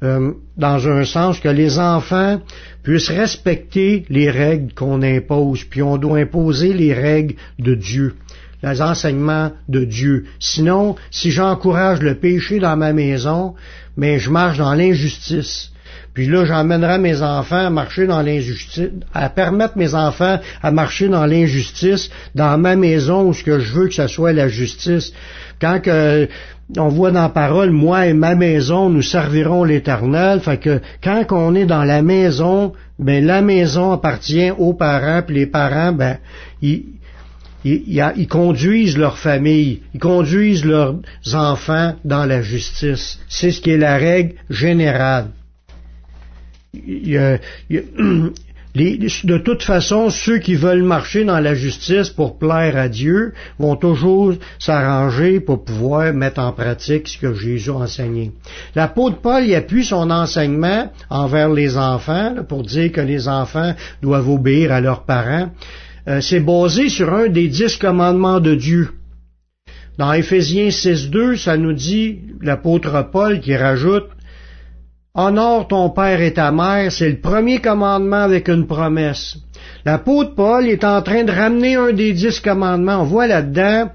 euh, 0.03 0.33
dans 0.57 0.89
un 0.89 1.05
sens 1.05 1.41
que 1.41 1.49
les 1.49 1.79
enfants 1.79 2.41
puissent 2.83 3.11
respecter 3.11 4.05
les 4.09 4.31
règles 4.31 4.73
qu'on 4.73 5.03
impose, 5.03 5.65
puis 5.65 5.83
on 5.83 5.99
doit 5.99 6.19
imposer 6.19 6.73
les 6.73 6.95
règles 6.95 7.35
de 7.59 7.75
Dieu, 7.75 8.15
les 8.63 8.81
enseignements 8.81 9.53
de 9.69 9.85
Dieu. 9.85 10.25
Sinon, 10.39 10.97
si 11.11 11.31
j'encourage 11.31 12.01
le 12.01 12.15
péché 12.15 12.59
dans 12.61 12.77
ma 12.77 12.93
maison, 12.93 13.55
mais 13.97 14.19
je 14.19 14.31
marche 14.31 14.59
dans 14.59 14.75
l'injustice. 14.75 15.73
Puis 16.15 16.27
là, 16.27 16.45
j'emmènerai 16.45 16.99
mes 16.99 17.23
enfants 17.23 17.67
à 17.67 17.71
marcher 17.71 18.07
dans 18.07 18.23
l'injustice, 18.23 18.91
à 19.15 19.29
permettre 19.29 19.77
mes 19.77 19.95
enfants 19.95 20.39
à 20.63 20.71
marcher 20.71 21.09
dans 21.09 21.27
l'injustice 21.27 22.11
dans 22.35 22.59
ma 22.59 22.77
maison 22.77 23.29
où 23.29 23.35
ce 23.35 23.45
que 23.45 23.61
je 23.61 23.73
veux 23.73 23.89
que 23.89 23.95
ce 23.95 24.07
soit 24.07 24.33
la 24.33 24.49
justice. 24.49 25.13
Quand 25.61 25.81
que 25.81 26.29
on 26.79 26.89
voit 26.89 27.11
dans 27.11 27.23
la 27.23 27.29
parole, 27.29 27.71
moi 27.71 28.07
et 28.07 28.13
ma 28.13 28.35
maison, 28.35 28.91
nous 28.91 29.03
servirons 29.03 29.65
l'Éternel. 29.65 30.41
Fait 30.41 30.59
que 30.59 30.81
quand 31.03 31.25
on 31.31 31.55
est 31.55 31.67
dans 31.67 31.85
la 31.85 32.03
maison, 32.03 32.73
ben 32.99 33.25
la 33.25 33.43
maison 33.43 33.93
appartient 33.93 34.51
aux 34.51 34.75
parents, 34.75 35.23
puis 35.27 35.37
les 35.37 35.47
parents, 35.47 35.93
ben 35.93 36.19
ils, 36.63 36.85
ils, 37.65 38.29
conduisent 38.29 38.97
leur 38.97 39.19
famille, 39.19 39.83
ils 39.95 40.01
conduisent 40.01 40.65
leurs 40.65 40.97
enfants 41.33 41.95
dans 42.05 42.25
la 42.25 42.43
justice. 42.43 43.19
C'est 43.29 43.51
ce 43.51 43.61
qui 43.61 43.71
est 43.71 43.79
la 43.79 43.97
règle 43.97 44.35
générale. 44.49 45.31
De 48.75 49.39
toute 49.39 49.65
façon, 49.65 50.11
ceux 50.11 50.39
qui 50.39 50.55
veulent 50.55 50.85
marcher 50.85 51.25
dans 51.25 51.41
la 51.41 51.55
justice 51.55 52.09
pour 52.09 52.39
plaire 52.39 52.77
à 52.77 52.89
Dieu 52.89 53.33
vont 53.59 53.75
toujours 53.75 54.35
s'arranger 54.61 55.41
pour 55.41 55.65
pouvoir 55.65 56.15
mettre 56.15 56.41
en 56.41 56.53
pratique 56.53 57.09
ce 57.09 57.19
que 57.19 57.35
Jésus 57.35 57.71
a 57.71 57.75
enseigné. 57.75 58.31
L'apôtre 58.77 59.17
Paul 59.21 59.45
y 59.45 59.57
appuie 59.57 59.85
son 59.85 60.09
enseignement 60.11 60.93
envers 61.09 61.51
les 61.51 61.77
enfants 61.77 62.37
pour 62.49 62.63
dire 62.63 62.93
que 62.93 63.01
les 63.01 63.27
enfants 63.27 63.75
doivent 64.03 64.31
obéir 64.31 64.71
à 64.71 64.81
leurs 64.81 65.05
parents. 65.05 65.51
Euh, 66.07 66.21
c'est 66.21 66.41
basé 66.41 66.89
sur 66.89 67.13
un 67.13 67.29
des 67.29 67.49
dix 67.49 67.77
commandements 67.77 68.39
de 68.39 68.55
Dieu. 68.55 68.91
Dans 69.99 70.13
Éphésiens 70.13 70.69
6.2, 70.69 71.37
ça 71.37 71.57
nous 71.57 71.73
dit, 71.73 72.21
l'apôtre 72.41 73.11
Paul 73.11 73.41
qui 73.41 73.57
rajoute, 73.57 74.07
Honore 75.13 75.67
ton 75.67 75.91
père 75.91 76.21
et 76.21 76.35
ta 76.35 76.53
mère, 76.53 76.93
c'est 76.93 77.09
le 77.09 77.19
premier 77.21 77.61
commandement 77.61 78.23
avec 78.23 78.49
une 78.49 78.69
promesse. 78.69 79.37
L'apôtre 79.85 80.37
Paul 80.37 80.69
est 80.69 80.85
en 80.85 81.03
train 81.03 81.25
de 81.25 81.33
ramener 81.33 81.75
un 81.75 81.93
des 81.93 82.13
dix 82.13 82.39
commandements. 82.39 83.03
On 83.03 83.07
voit 83.07 83.27
là-dedans 83.27 83.91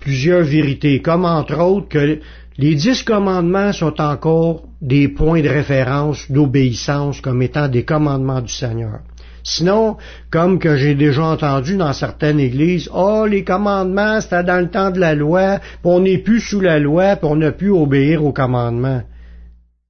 plusieurs 0.00 0.42
vérités, 0.42 1.02
comme 1.02 1.26
entre 1.26 1.60
autres 1.60 1.88
que 1.88 2.18
les 2.56 2.74
dix 2.74 3.02
commandements 3.02 3.74
sont 3.74 4.00
encore 4.00 4.62
des 4.80 5.08
points 5.08 5.42
de 5.42 5.50
référence 5.50 6.30
d'obéissance 6.30 7.20
comme 7.20 7.42
étant 7.42 7.68
des 7.68 7.84
commandements 7.84 8.40
du 8.40 8.52
Seigneur. 8.52 9.00
Sinon, 9.42 9.98
comme 10.30 10.58
que 10.58 10.76
j'ai 10.76 10.94
déjà 10.94 11.24
entendu 11.24 11.76
dans 11.76 11.92
certaines 11.92 12.40
églises, 12.40 12.88
oh, 12.94 13.26
les 13.26 13.44
commandements, 13.44 14.22
c'était 14.22 14.44
dans 14.44 14.60
le 14.60 14.70
temps 14.70 14.90
de 14.90 15.00
la 15.00 15.14
loi, 15.14 15.58
puis 15.58 15.78
on 15.84 16.00
n'est 16.00 16.16
plus 16.16 16.40
sous 16.40 16.60
la 16.60 16.78
loi, 16.78 17.16
puis 17.16 17.28
on 17.30 17.36
n'a 17.36 17.52
plus 17.52 17.70
obéir 17.70 18.24
aux 18.24 18.32
commandements. 18.32 19.02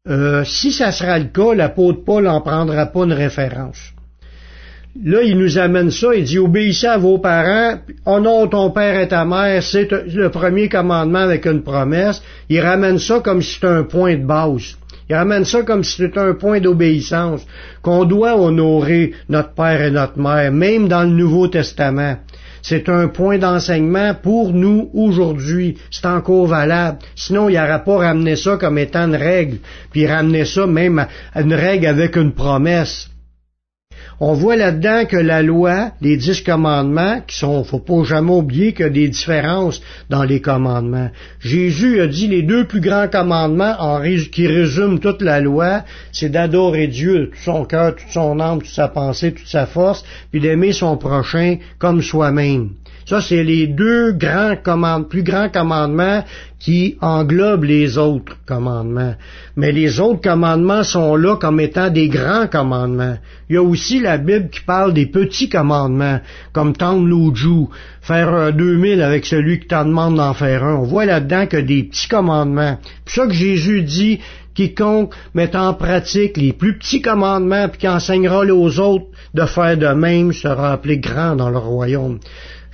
Euh, 0.06 0.44
si 0.44 0.70
ça 0.70 0.92
sera 0.92 1.18
le 1.18 1.26
cas, 1.26 1.54
l'apôtre 1.54 2.04
Paul 2.04 2.24
n'en 2.24 2.42
prendra 2.42 2.84
pas 2.84 3.04
une 3.04 3.14
référence. 3.14 3.78
Là, 5.02 5.22
il 5.22 5.38
nous 5.38 5.56
amène 5.56 5.90
ça, 5.90 6.14
il 6.14 6.24
dit, 6.24 6.38
obéissez 6.38 6.86
à 6.86 6.98
vos 6.98 7.16
parents, 7.18 7.78
honore 8.04 8.50
ton 8.50 8.70
père 8.70 9.00
et 9.00 9.08
ta 9.08 9.24
mère, 9.24 9.62
c'est 9.62 9.90
le 9.90 10.28
premier 10.28 10.68
commandement 10.68 11.20
avec 11.20 11.46
une 11.46 11.62
promesse. 11.62 12.22
Il 12.50 12.60
ramène 12.60 12.98
ça 12.98 13.20
comme 13.20 13.40
si 13.40 13.54
c'était 13.54 13.66
un 13.66 13.84
point 13.84 14.16
de 14.16 14.26
base. 14.26 14.76
Il 15.08 15.16
ramène 15.16 15.46
ça 15.46 15.62
comme 15.62 15.82
si 15.82 15.96
c'était 15.96 16.20
un 16.20 16.34
point 16.34 16.60
d'obéissance, 16.60 17.44
qu'on 17.80 18.04
doit 18.04 18.38
honorer 18.38 19.12
notre 19.30 19.54
père 19.54 19.82
et 19.82 19.90
notre 19.90 20.18
mère, 20.18 20.52
même 20.52 20.86
dans 20.86 21.02
le 21.04 21.16
Nouveau 21.16 21.48
Testament. 21.48 22.18
C'est 22.66 22.88
un 22.88 23.08
point 23.08 23.36
d'enseignement 23.36 24.14
pour 24.14 24.54
nous 24.54 24.88
aujourd'hui. 24.94 25.76
C'est 25.90 26.06
encore 26.06 26.46
valable. 26.46 27.00
Sinon, 27.14 27.50
il 27.50 27.56
n'aurait 27.56 27.84
pas 27.84 27.98
ramené 27.98 28.36
ça 28.36 28.56
comme 28.56 28.78
étant 28.78 29.04
une 29.04 29.16
règle, 29.16 29.58
puis 29.90 30.06
ramener 30.06 30.46
ça 30.46 30.66
même 30.66 31.06
à 31.34 31.40
une 31.42 31.52
règle 31.52 31.84
avec 31.84 32.16
une 32.16 32.32
promesse. 32.32 33.10
On 34.20 34.32
voit 34.34 34.56
là-dedans 34.56 35.04
que 35.06 35.16
la 35.16 35.42
loi, 35.42 35.90
les 36.00 36.16
dix 36.16 36.42
commandements, 36.42 37.20
qui 37.26 37.36
sont, 37.36 37.64
faut 37.64 37.80
pas 37.80 38.04
jamais 38.04 38.32
oublier 38.32 38.72
qu'il 38.72 38.86
y 38.86 38.88
a 38.88 38.90
des 38.90 39.08
différences 39.08 39.80
dans 40.08 40.22
les 40.22 40.40
commandements. 40.40 41.10
Jésus 41.40 42.00
a 42.00 42.06
dit 42.06 42.28
les 42.28 42.42
deux 42.42 42.64
plus 42.66 42.80
grands 42.80 43.08
commandements 43.08 43.74
qui 44.32 44.46
résument 44.46 44.98
toute 44.98 45.22
la 45.22 45.40
loi, 45.40 45.84
c'est 46.12 46.28
d'adorer 46.28 46.86
Dieu 46.86 47.18
de 47.18 47.24
tout 47.26 47.38
son 47.44 47.64
cœur, 47.64 47.96
toute 47.96 48.10
son 48.10 48.38
âme, 48.40 48.60
toute 48.60 48.70
sa 48.70 48.88
pensée, 48.88 49.32
toute 49.32 49.48
sa 49.48 49.66
force, 49.66 50.04
puis 50.30 50.40
d'aimer 50.40 50.72
son 50.72 50.96
prochain 50.96 51.56
comme 51.78 52.02
soi-même. 52.02 52.70
Ça, 53.06 53.20
c'est 53.20 53.44
les 53.44 53.66
deux 53.66 54.12
grands 54.12 54.56
commandements, 54.56 55.08
plus 55.08 55.22
grands 55.22 55.50
commandements 55.50 56.24
qui 56.58 56.96
englobent 57.02 57.64
les 57.64 57.98
autres 57.98 58.36
commandements. 58.46 59.14
Mais 59.56 59.72
les 59.72 60.00
autres 60.00 60.22
commandements 60.22 60.82
sont 60.82 61.14
là 61.14 61.36
comme 61.36 61.60
étant 61.60 61.90
des 61.90 62.08
grands 62.08 62.46
commandements. 62.46 63.18
Il 63.50 63.56
y 63.56 63.58
a 63.58 63.62
aussi 63.62 64.00
la 64.00 64.16
Bible 64.16 64.48
qui 64.48 64.60
parle 64.60 64.94
des 64.94 65.04
petits 65.04 65.50
commandements, 65.50 66.20
comme 66.54 66.74
tendre 66.74 67.06
l'oujou, 67.06 67.68
faire 68.00 68.32
un 68.32 68.50
2000 68.52 69.02
avec 69.02 69.26
celui 69.26 69.60
qui 69.60 69.66
t'en 69.66 69.84
demande 69.84 70.16
d'en 70.16 70.32
faire 70.32 70.64
un. 70.64 70.76
On 70.76 70.84
voit 70.84 71.04
là-dedans 71.04 71.46
que 71.46 71.58
des 71.58 71.84
petits 71.84 72.08
commandements. 72.08 72.78
C'est 73.04 73.20
ça 73.20 73.26
que 73.26 73.34
Jésus 73.34 73.82
dit, 73.82 74.20
quiconque 74.54 75.14
met 75.34 75.54
en 75.54 75.74
pratique 75.74 76.36
les 76.38 76.52
plus 76.52 76.78
petits 76.78 77.02
commandements 77.02 77.68
puis 77.68 77.80
qui 77.80 77.88
enseignera 77.88 78.46
aux 78.46 78.80
autres 78.80 79.06
de 79.34 79.44
faire 79.44 79.76
de 79.76 79.88
même 79.88 80.32
sera 80.32 80.72
appelé 80.72 80.98
grand 80.98 81.36
dans 81.36 81.50
le 81.50 81.58
royaume. 81.58 82.20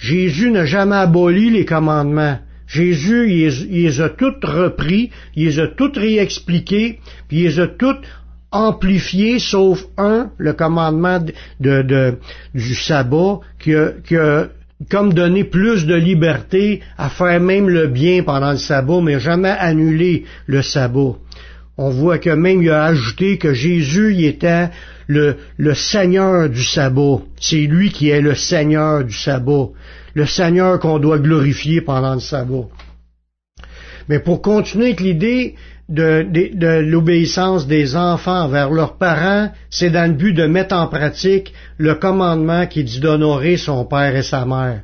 Jésus 0.01 0.51
n'a 0.51 0.65
jamais 0.65 0.97
aboli 0.97 1.51
les 1.51 1.67
commandements. 1.67 2.39
Jésus, 2.67 3.31
il 3.31 3.83
les, 3.83 4.01
a 4.01 4.09
tous 4.09 4.35
repris, 4.43 5.11
il 5.37 5.47
les 5.47 5.61
a 5.61 5.67
tous 5.67 5.93
réexpliqués, 5.97 7.01
puis 7.29 7.41
il 7.41 7.45
les 7.45 7.61
a 7.61 7.67
tous 7.67 7.97
amplifiés, 8.51 9.39
sauf 9.39 9.85
un, 9.99 10.31
le 10.39 10.55
commandement 10.55 11.21
de, 11.61 12.17
du 12.55 12.75
sabbat, 12.75 13.41
qui 13.59 13.75
a, 13.75 14.47
comme 14.89 15.13
donné 15.13 15.45
plus 15.45 15.85
de 15.85 15.95
liberté 15.95 16.81
à 16.97 17.11
faire 17.11 17.41
même 17.41 17.69
le 17.69 17.87
bien 17.87 18.23
pendant 18.23 18.53
le 18.53 18.57
sabbat, 18.57 19.03
mais 19.03 19.21
jamais 19.21 19.51
annuler 19.51 20.25
le 20.47 20.63
sabbat. 20.63 21.17
On 21.77 21.91
voit 21.91 22.19
que 22.19 22.31
même 22.31 22.63
il 22.63 22.71
a 22.71 22.85
ajouté 22.85 23.37
que 23.37 23.53
Jésus 23.53 24.15
il 24.15 24.25
était 24.25 24.71
le, 25.11 25.37
le 25.57 25.75
Seigneur 25.75 26.49
du 26.49 26.63
sabbat. 26.63 27.19
C'est 27.41 27.67
lui 27.67 27.91
qui 27.91 28.11
est 28.11 28.21
le 28.21 28.37
Seigneur 28.37 29.05
du 29.05 29.13
sabbat, 29.13 29.71
le 30.15 30.25
Seigneur 30.25 30.79
qu'on 30.79 31.01
doit 31.01 31.19
glorifier 31.19 31.81
pendant 31.81 32.15
le 32.15 32.21
sabbat. 32.21 32.69
Mais 34.09 34.21
pour 34.21 34.41
continuer 34.41 34.87
avec 34.87 35.01
l'idée 35.01 35.57
de, 35.89 36.25
de 36.55 36.81
l'obéissance 36.81 37.67
des 37.67 37.97
enfants 37.97 38.47
vers 38.49 38.71
leurs 38.71 38.97
parents, 38.97 39.51
c'est 39.69 39.91
dans 39.91 40.09
le 40.09 40.17
but 40.17 40.33
de 40.33 40.47
mettre 40.47 40.77
en 40.77 40.87
pratique 40.87 41.53
le 41.77 41.97
commandement 41.97 42.67
qui 42.67 42.85
dit 42.85 43.01
d'honorer 43.01 43.57
son 43.57 43.85
père 43.85 44.15
et 44.15 44.23
sa 44.23 44.45
mère. 44.47 44.83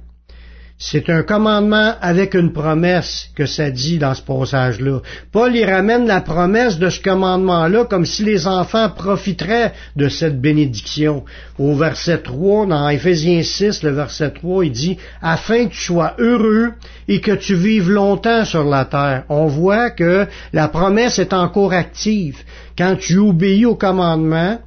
C'est 0.79 1.09
un 1.09 1.23
commandement 1.23 1.95
avec 2.03 2.35
une 2.35 2.53
promesse 2.53 3.31
que 3.35 3.47
ça 3.47 3.71
dit 3.71 3.97
dans 3.97 4.13
ce 4.13 4.21
passage-là. 4.21 5.01
Paul 5.33 5.57
y 5.57 5.65
ramène 5.65 6.07
la 6.07 6.21
promesse 6.21 6.79
de 6.79 6.91
ce 6.91 7.01
commandement-là 7.01 7.87
comme 7.87 8.05
si 8.05 8.25
les 8.25 8.47
enfants 8.47 8.91
profiteraient 8.91 9.73
de 9.97 10.11
cette 10.11 10.39
bénédiction. 10.39 11.25
Au 11.59 11.75
verset 11.75 12.19
3, 12.19 12.67
dans 12.67 12.91
Éphésiens 12.91 13.43
6, 13.43 13.85
le 13.85 13.93
verset 13.93 14.33
3, 14.33 14.67
il 14.67 14.73
dit, 14.73 14.99
afin 15.23 15.65
que 15.65 15.73
tu 15.73 15.81
sois 15.81 16.15
heureux 16.19 16.73
et 17.09 17.23
que 17.23 17.33
tu 17.33 17.55
vives 17.55 17.89
longtemps 17.89 18.45
sur 18.45 18.65
la 18.65 18.85
terre. 18.85 19.25
On 19.31 19.47
voit 19.47 19.89
que 19.89 20.27
la 20.53 20.69
promesse 20.69 21.19
est 21.19 21.33
encore 21.33 21.73
active. 21.73 22.37
Quand 22.77 22.97
tu 22.97 23.17
obéis 23.17 23.65
au 23.65 23.77
commandement, 23.77 24.61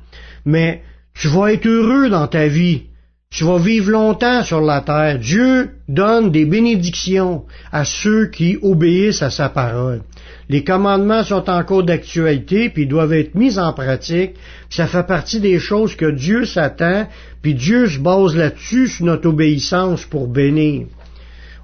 mais 0.44 0.82
tu 1.14 1.28
vas 1.28 1.54
être 1.54 1.68
heureux 1.68 2.10
dans 2.10 2.26
ta 2.26 2.48
vie. 2.48 2.89
Tu 3.32 3.44
vas 3.44 3.60
vivre 3.60 3.92
longtemps 3.92 4.44
sur 4.44 4.60
la 4.60 4.82
terre. 4.82 5.20
Dieu 5.20 5.70
donne 5.88 6.32
des 6.32 6.46
bénédictions 6.46 7.46
à 7.72 7.86
ceux 7.86 8.26
qui 8.26 8.58
obéissent 8.64 9.22
à 9.22 9.30
sa 9.30 9.50
parole. 9.50 10.02
Les 10.50 10.64
commandements 10.64 11.24
sont 11.24 11.48
encore 11.48 11.84
d'actualité, 11.84 12.70
puis 12.70 12.88
doivent 12.88 13.14
être 13.14 13.36
mis 13.36 13.60
en 13.60 13.72
pratique. 13.72 14.34
ça 14.72 14.88
fait 14.88 15.06
partie 15.06 15.40
des 15.40 15.60
choses 15.60 15.96
que 15.96 16.10
Dieu 16.10 16.46
s'attend, 16.46 17.08
puis 17.44 17.54
Dieu 17.54 17.88
se 17.88 18.00
base 18.00 18.36
là-dessus 18.36 18.88
sur 18.88 19.06
notre 19.06 19.30
obéissance 19.30 20.06
pour 20.06 20.28
bénir 20.28 20.88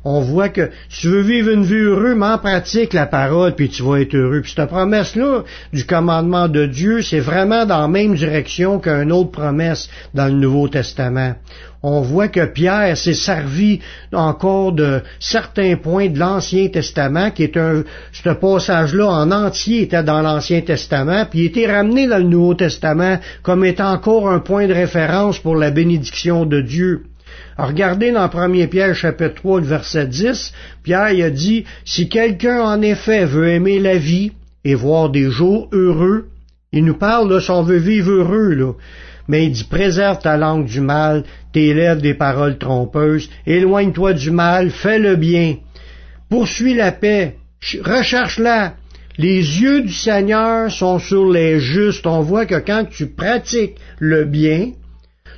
on 0.06 0.22
voit 0.22 0.50
que 0.50 0.70
tu 0.88 1.08
veux 1.08 1.22
vivre 1.22 1.50
une 1.50 1.64
vie 1.64 1.74
heureuse, 1.74 2.16
mais 2.16 2.38
pratique 2.38 2.94
la 2.94 3.08
parole, 3.08 3.56
puis 3.56 3.70
tu 3.70 3.82
vas 3.82 4.02
être 4.02 4.16
heureux. 4.16 4.42
Puis 4.42 4.54
cette 4.56 4.70
promesse-là 4.70 5.44
du 5.74 5.84
commandement 5.86 6.48
de 6.48 6.68
Dieu, 6.68 7.02
c'est 7.02 7.20
vraiment 7.20 7.66
dans 7.66 7.82
la 7.82 7.88
même 7.88 8.14
direction 8.14 8.80
qu'une 8.80 9.12
autre 9.12 9.32
promesse 9.32 9.90
dans 10.14 10.28
le 10.28 10.34
Nouveau 10.34 10.68
Testament. 10.68 11.34
On 11.82 12.02
voit 12.02 12.28
que 12.28 12.46
Pierre 12.46 12.96
s'est 12.96 13.16
servi 13.16 13.80
encore 14.14 14.74
de 14.74 15.02
certains 15.20 15.76
points 15.76 16.10
de 16.10 16.20
l'Ancien 16.20 16.68
Testament, 16.68 17.32
qui 17.32 17.44
est 17.44 17.58
un, 17.58 17.84
ce 18.12 18.30
passage-là 18.30 19.08
en 19.08 19.32
entier 19.32 19.82
était 19.82 20.04
dans 20.04 20.22
l'Ancien 20.22 20.62
Testament, 20.62 21.26
puis 21.26 21.40
il 21.42 21.46
était 21.46 21.72
ramené 21.72 22.08
dans 22.08 22.18
le 22.18 22.24
Nouveau 22.24 22.54
Testament 22.54 23.18
comme 23.42 23.66
étant 23.66 23.92
encore 23.92 24.30
un 24.30 24.40
point 24.40 24.68
de 24.68 24.74
référence 24.74 25.40
pour 25.40 25.56
la 25.56 25.72
bénédiction 25.72 26.46
de 26.46 26.62
Dieu. 26.62 27.06
Regardez 27.58 28.12
dans 28.12 28.30
1 28.30 28.68
Pierre 28.68 28.96
chapitre 28.96 29.36
3, 29.36 29.62
le 29.62 29.66
verset 29.66 30.08
10, 30.08 30.54
Pierre 30.84 31.26
a 31.26 31.30
dit, 31.30 31.66
si 31.84 32.10
quelqu'un 32.10 32.62
en 32.62 32.82
effet 32.82 33.26
veut 33.26 33.50
aimer 33.50 33.80
la 33.80 33.98
vie 33.98 34.32
et 34.64 34.76
voir 34.76 35.10
des 35.10 35.30
jours 35.30 35.70
heureux, 35.72 36.30
il 36.72 36.86
nous 36.86 36.98
parle 36.98 37.30
de 37.30 37.40
si 37.40 37.52
on 37.52 37.64
veut 37.64 37.78
vivre 37.78 38.12
heureux, 38.12 38.54
là. 38.54 38.74
Mais 39.28 39.46
il 39.46 39.52
dit, 39.52 39.64
préserve 39.64 40.20
ta 40.20 40.38
langue 40.38 40.66
du 40.66 40.82
mal, 40.82 41.24
tes 41.52 41.74
lèvres 41.74 42.02
des 42.02 42.14
paroles 42.14 42.58
trompeuses, 42.58 43.30
éloigne-toi 43.48 44.14
du 44.14 44.32
mal, 44.32 44.70
fais 44.70 45.00
le 45.00 45.16
bien, 45.16 45.56
poursuis 46.30 46.74
la 46.74 46.92
paix, 46.92 47.36
recherche-la. 47.84 48.76
Les 49.18 49.62
yeux 49.62 49.82
du 49.82 49.94
Seigneur 49.94 50.70
sont 50.70 51.00
sur 51.00 51.32
les 51.32 51.60
justes. 51.60 52.06
On 52.06 52.22
voit 52.22 52.46
que 52.46 52.60
quand 52.60 52.86
tu 52.90 53.08
pratiques 53.08 53.78
le 53.98 54.26
bien, 54.26 54.72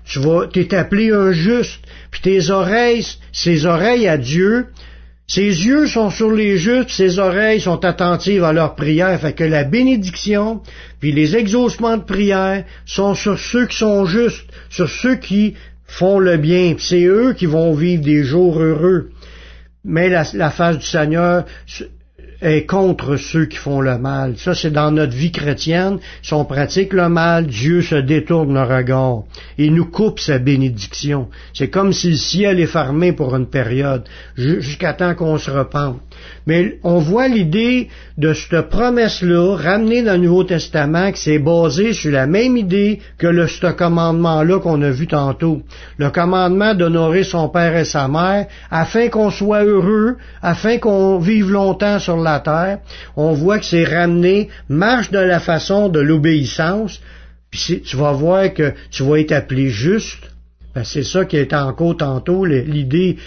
tu 0.07 0.19
vas, 0.19 0.47
t'es 0.47 0.73
appelé 0.73 1.11
un 1.11 1.31
juste. 1.31 1.81
Puis 2.11 2.21
tes 2.21 2.49
oreilles, 2.49 3.05
ses 3.31 3.65
oreilles 3.65 4.07
à 4.07 4.17
Dieu, 4.17 4.67
ses 5.27 5.41
yeux 5.41 5.87
sont 5.87 6.09
sur 6.09 6.31
les 6.31 6.57
justes, 6.57 6.89
ses 6.89 7.19
oreilles 7.19 7.59
sont 7.59 7.83
attentives 7.83 8.45
à 8.45 8.53
leurs 8.53 8.75
prières, 8.75 9.19
fait 9.19 9.33
que 9.33 9.43
la 9.43 9.65
bénédiction, 9.65 10.61
puis 11.01 11.11
les 11.11 11.35
exaucements 11.35 11.97
de 11.97 12.03
prière 12.03 12.63
sont 12.85 13.13
sur 13.13 13.37
ceux 13.37 13.65
qui 13.67 13.77
sont 13.77 14.05
justes, 14.05 14.47
sur 14.69 14.89
ceux 14.89 15.15
qui 15.15 15.55
font 15.85 16.19
le 16.19 16.37
bien. 16.37 16.75
C'est 16.79 17.03
eux 17.03 17.33
qui 17.33 17.45
vont 17.45 17.73
vivre 17.73 18.03
des 18.03 18.23
jours 18.23 18.61
heureux. 18.61 19.09
Mais 19.83 20.07
la, 20.07 20.23
la 20.33 20.49
face 20.49 20.77
du 20.77 20.85
Seigneur 20.85 21.45
est 22.41 22.65
contre 22.65 23.17
ceux 23.17 23.45
qui 23.45 23.57
font 23.57 23.81
le 23.81 23.97
mal. 23.97 24.37
Ça, 24.37 24.53
c'est 24.53 24.71
dans 24.71 24.91
notre 24.91 25.13
vie 25.13 25.31
chrétienne. 25.31 25.99
Si 26.21 26.33
on 26.33 26.45
pratique 26.45 26.93
le 26.93 27.09
mal, 27.09 27.47
Dieu 27.47 27.81
se 27.81 27.95
détourne 27.95 28.53
le 28.53 28.63
regard. 28.63 29.23
Il 29.57 29.73
nous 29.73 29.85
coupe 29.85 30.19
sa 30.19 30.37
bénédiction. 30.37 31.29
C'est 31.53 31.69
comme 31.69 31.93
si 31.93 32.09
le 32.09 32.15
ciel 32.15 32.59
est 32.59 32.67
fermé 32.67 33.11
pour 33.11 33.35
une 33.35 33.47
période, 33.47 34.03
jusqu'à 34.35 34.93
temps 34.93 35.15
qu'on 35.15 35.37
se 35.37 35.51
repente. 35.51 36.01
Mais 36.45 36.79
on 36.83 36.99
voit 36.99 37.27
l'idée 37.27 37.89
de 38.17 38.33
cette 38.33 38.69
promesse-là 38.69 39.55
ramenée 39.55 40.01
dans 40.03 40.13
le 40.13 40.27
Nouveau 40.27 40.43
Testament 40.43 41.11
qui 41.11 41.21
s'est 41.21 41.39
basée 41.39 41.93
sur 41.93 42.11
la 42.11 42.27
même 42.27 42.57
idée 42.57 42.99
que 43.17 43.27
le, 43.27 43.47
ce 43.47 43.67
commandement-là 43.67 44.59
qu'on 44.59 44.81
a 44.81 44.89
vu 44.89 45.07
tantôt. 45.07 45.61
Le 45.97 46.09
commandement 46.09 46.73
d'honorer 46.73 47.23
son 47.23 47.49
père 47.49 47.75
et 47.75 47.85
sa 47.85 48.07
mère 48.07 48.47
afin 48.71 49.09
qu'on 49.09 49.29
soit 49.29 49.63
heureux, 49.63 50.17
afin 50.41 50.77
qu'on 50.77 51.17
vive 51.17 51.51
longtemps 51.51 51.99
sur 51.99 52.17
la 52.17 52.39
terre. 52.39 52.79
On 53.15 53.33
voit 53.33 53.59
que 53.59 53.65
c'est 53.65 53.83
ramené, 53.83 54.49
marche 54.69 55.11
de 55.11 55.19
la 55.19 55.39
façon 55.39 55.89
de 55.89 55.99
l'obéissance, 55.99 57.01
puis 57.51 57.81
tu 57.85 57.97
vas 57.97 58.11
voir 58.11 58.53
que 58.53 58.73
tu 58.91 59.03
vas 59.03 59.19
être 59.19 59.31
appelé 59.31 59.69
juste. 59.69 60.31
Ben, 60.75 60.83
c'est 60.83 61.03
ça 61.03 61.25
qui 61.25 61.37
est 61.37 61.53
encore 61.53 61.97
tantôt 61.97 62.45
l'idée 62.45 63.17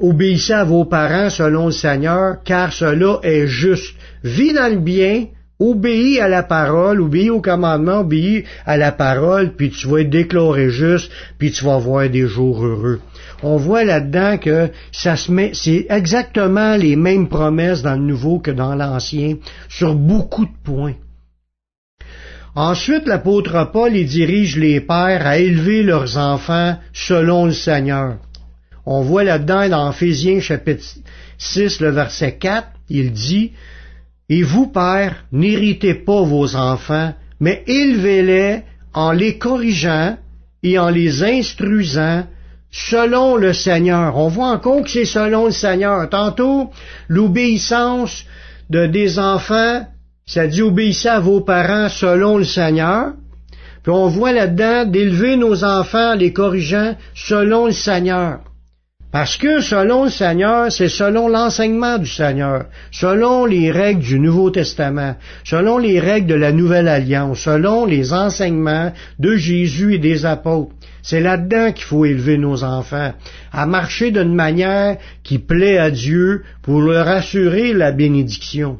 Obéissez 0.00 0.52
à 0.52 0.64
vos 0.64 0.84
parents 0.84 1.30
selon 1.30 1.66
le 1.66 1.72
Seigneur, 1.72 2.36
car 2.44 2.72
cela 2.72 3.18
est 3.22 3.46
juste. 3.46 3.94
Vis 4.22 4.52
dans 4.52 4.72
le 4.72 4.80
bien, 4.80 5.26
Obéis 5.60 6.20
à 6.20 6.28
la 6.28 6.44
parole, 6.44 7.00
obéis 7.00 7.30
au 7.30 7.40
commandement, 7.40 8.00
obéis 8.00 8.44
à 8.64 8.76
la 8.76 8.92
parole, 8.92 9.56
puis 9.56 9.70
tu 9.70 9.88
vas 9.88 10.02
être 10.02 10.10
déclaré 10.10 10.70
juste, 10.70 11.10
puis 11.36 11.50
tu 11.50 11.64
vas 11.64 11.78
voir 11.78 12.08
des 12.08 12.28
jours 12.28 12.64
heureux. 12.64 13.00
On 13.42 13.56
voit 13.56 13.82
là-dedans 13.82 14.38
que 14.38 14.70
ça 14.92 15.16
se 15.16 15.32
met, 15.32 15.50
c'est 15.54 15.86
exactement 15.90 16.76
les 16.76 16.94
mêmes 16.94 17.28
promesses 17.28 17.82
dans 17.82 17.96
le 17.96 18.02
Nouveau 18.02 18.38
que 18.38 18.52
dans 18.52 18.76
l'Ancien, 18.76 19.36
sur 19.68 19.96
beaucoup 19.96 20.44
de 20.44 20.62
points. 20.62 20.94
Ensuite, 22.54 23.06
l'apôtre 23.06 23.70
Paul 23.72 23.96
y 23.96 24.04
dirige 24.04 24.56
les 24.56 24.80
pères 24.80 25.26
à 25.26 25.38
élever 25.38 25.82
leurs 25.82 26.18
enfants 26.18 26.76
selon 26.92 27.46
le 27.46 27.52
Seigneur. 27.52 28.18
On 28.90 29.02
voit 29.02 29.22
là-dedans 29.22 29.68
dans 29.68 29.90
Ephésiens 29.90 30.40
chapitre 30.40 30.82
6, 31.36 31.80
le 31.80 31.90
verset 31.90 32.38
4, 32.38 32.68
il 32.88 33.12
dit, 33.12 33.52
Et 34.30 34.42
vous, 34.42 34.66
pères, 34.66 35.26
n'héritez 35.30 35.92
pas 35.92 36.22
vos 36.22 36.56
enfants, 36.56 37.12
mais 37.38 37.62
élevez-les 37.66 38.62
en 38.94 39.12
les 39.12 39.36
corrigeant 39.36 40.16
et 40.62 40.78
en 40.78 40.88
les 40.88 41.22
instruisant 41.22 42.24
selon 42.70 43.36
le 43.36 43.52
Seigneur. 43.52 44.16
On 44.16 44.28
voit 44.28 44.52
encore 44.52 44.82
que 44.84 44.88
c'est 44.88 45.04
selon 45.04 45.44
le 45.44 45.52
Seigneur. 45.52 46.08
Tantôt, 46.08 46.70
l'obéissance 47.08 48.24
de 48.70 48.86
des 48.86 49.18
enfants 49.18 49.84
ça 50.24 50.46
dit 50.46 50.62
obéissez 50.62 51.08
à 51.08 51.20
vos 51.20 51.42
parents 51.42 51.90
selon 51.90 52.38
le 52.38 52.44
Seigneur. 52.44 53.12
Puis 53.82 53.92
on 53.92 54.08
voit 54.08 54.32
là-dedans 54.32 54.86
d'élever 54.86 55.36
nos 55.36 55.62
enfants 55.62 56.12
en 56.12 56.14
les 56.14 56.32
corrigeant 56.32 56.96
selon 57.14 57.66
le 57.66 57.72
Seigneur. 57.72 58.40
Parce 59.10 59.38
que 59.38 59.60
selon 59.62 60.04
le 60.04 60.10
Seigneur, 60.10 60.70
c'est 60.70 60.90
selon 60.90 61.28
l'enseignement 61.28 61.96
du 61.96 62.06
Seigneur, 62.06 62.66
selon 62.90 63.46
les 63.46 63.70
règles 63.70 64.02
du 64.02 64.18
Nouveau 64.18 64.50
Testament, 64.50 65.16
selon 65.44 65.78
les 65.78 65.98
règles 65.98 66.26
de 66.26 66.34
la 66.34 66.52
Nouvelle 66.52 66.88
Alliance, 66.88 67.40
selon 67.40 67.86
les 67.86 68.12
enseignements 68.12 68.92
de 69.18 69.34
Jésus 69.34 69.94
et 69.94 69.98
des 69.98 70.26
apôtres. 70.26 70.72
C'est 71.02 71.20
là-dedans 71.20 71.72
qu'il 71.72 71.84
faut 71.84 72.04
élever 72.04 72.36
nos 72.36 72.64
enfants, 72.64 73.14
à 73.50 73.64
marcher 73.64 74.10
d'une 74.10 74.34
manière 74.34 74.98
qui 75.22 75.38
plaît 75.38 75.78
à 75.78 75.90
Dieu 75.90 76.42
pour 76.60 76.82
leur 76.82 77.08
assurer 77.08 77.72
la 77.72 77.92
bénédiction. 77.92 78.78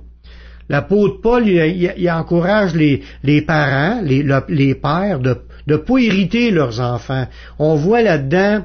L'apôtre 0.68 1.22
Paul, 1.22 1.48
il, 1.48 2.10
encourage 2.10 2.74
les, 2.74 3.00
parents, 3.40 4.02
les, 4.02 4.74
pères, 4.74 5.20
de 5.20 5.38
ne 5.68 5.76
pas 5.76 5.98
irriter 5.98 6.50
leurs 6.50 6.80
enfants. 6.80 7.26
On 7.58 7.74
voit 7.76 8.02
là-dedans 8.02 8.62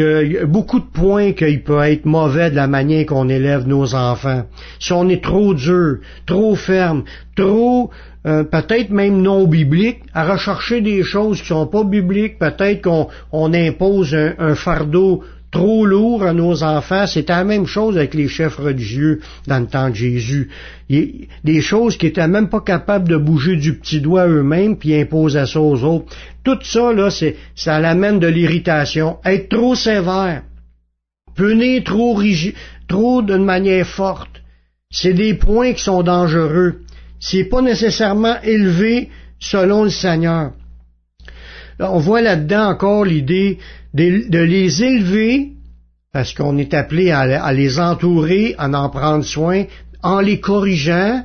a 0.00 0.46
beaucoup 0.46 0.80
de 0.80 0.86
points 0.86 1.32
qu'il 1.32 1.62
peut 1.62 1.82
être 1.82 2.06
mauvais 2.06 2.50
de 2.50 2.56
la 2.56 2.66
manière 2.66 3.06
qu'on 3.06 3.28
élève 3.28 3.66
nos 3.66 3.94
enfants. 3.94 4.44
Si 4.78 4.92
on 4.92 5.08
est 5.08 5.22
trop 5.22 5.54
dur, 5.54 5.98
trop 6.26 6.54
ferme, 6.54 7.04
trop 7.36 7.90
euh, 8.26 8.44
peut-être 8.44 8.90
même 8.90 9.20
non 9.20 9.46
biblique, 9.46 10.00
à 10.14 10.32
rechercher 10.32 10.80
des 10.80 11.02
choses 11.02 11.40
qui 11.40 11.48
sont 11.48 11.66
pas 11.66 11.84
bibliques, 11.84 12.38
peut-être 12.38 12.82
qu'on 12.82 13.54
impose 13.54 14.14
un 14.14 14.54
fardeau 14.54 15.22
trop 15.52 15.86
lourd 15.86 16.24
à 16.24 16.32
nos 16.32 16.64
enfants. 16.64 17.06
C'était 17.06 17.34
la 17.34 17.44
même 17.44 17.66
chose 17.66 17.96
avec 17.96 18.14
les 18.14 18.26
chefs 18.26 18.56
religieux 18.56 19.20
dans 19.46 19.60
le 19.60 19.66
temps 19.66 19.90
de 19.90 19.94
Jésus. 19.94 20.50
Des 20.88 21.60
choses 21.60 21.96
qui 21.96 22.06
étaient 22.06 22.26
même 22.26 22.48
pas 22.48 22.60
capables 22.60 23.08
de 23.08 23.16
bouger 23.16 23.56
du 23.56 23.78
petit 23.78 24.00
doigt 24.00 24.26
eux-mêmes, 24.26 24.76
puis 24.76 24.98
imposaient 24.98 25.46
ça 25.46 25.60
aux 25.60 25.84
autres. 25.84 26.16
Tout 26.42 26.58
ça, 26.62 26.92
là, 26.92 27.10
c'est, 27.10 27.36
ça 27.54 27.78
l'amène 27.78 28.18
de 28.18 28.26
l'irritation. 28.26 29.18
Être 29.24 29.50
trop 29.50 29.76
sévère. 29.76 30.42
Punir 31.36 31.84
trop 31.84 32.14
rigide, 32.14 32.54
trop 32.88 33.22
d'une 33.22 33.44
manière 33.44 33.86
forte. 33.86 34.42
C'est 34.90 35.14
des 35.14 35.34
points 35.34 35.72
qui 35.74 35.82
sont 35.82 36.02
dangereux. 36.02 36.80
C'est 37.20 37.44
pas 37.44 37.62
nécessairement 37.62 38.40
élevé 38.42 39.10
selon 39.38 39.84
le 39.84 39.90
Seigneur. 39.90 40.52
On 41.78 41.98
voit 41.98 42.22
là-dedans 42.22 42.70
encore 42.70 43.04
l'idée 43.04 43.58
de, 43.94 44.38
les 44.38 44.82
élever, 44.82 45.52
parce 46.12 46.34
qu'on 46.34 46.58
est 46.58 46.74
appelé 46.74 47.10
à, 47.10 47.52
les 47.52 47.78
entourer, 47.78 48.54
à 48.58 48.68
en 48.68 48.88
prendre 48.90 49.24
soin, 49.24 49.64
en 50.02 50.20
les 50.20 50.40
corrigeant 50.40 51.24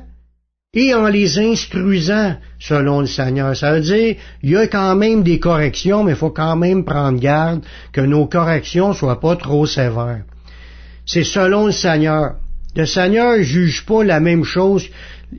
et 0.74 0.94
en 0.94 1.08
les 1.08 1.38
instruisant 1.38 2.36
selon 2.58 3.00
le 3.00 3.06
Seigneur. 3.06 3.56
Ça 3.56 3.72
veut 3.72 3.80
dire, 3.80 4.16
il 4.42 4.50
y 4.50 4.56
a 4.56 4.66
quand 4.66 4.94
même 4.96 5.22
des 5.22 5.38
corrections, 5.38 6.04
mais 6.04 6.12
il 6.12 6.18
faut 6.18 6.30
quand 6.30 6.56
même 6.56 6.84
prendre 6.84 7.18
garde 7.18 7.64
que 7.92 8.00
nos 8.00 8.26
corrections 8.26 8.92
soient 8.92 9.20
pas 9.20 9.36
trop 9.36 9.66
sévères. 9.66 10.24
C'est 11.06 11.24
selon 11.24 11.66
le 11.66 11.72
Seigneur. 11.72 12.34
Le 12.76 12.84
Seigneur 12.84 13.42
juge 13.42 13.84
pas 13.86 14.04
la 14.04 14.20
même 14.20 14.44
chose. 14.44 14.88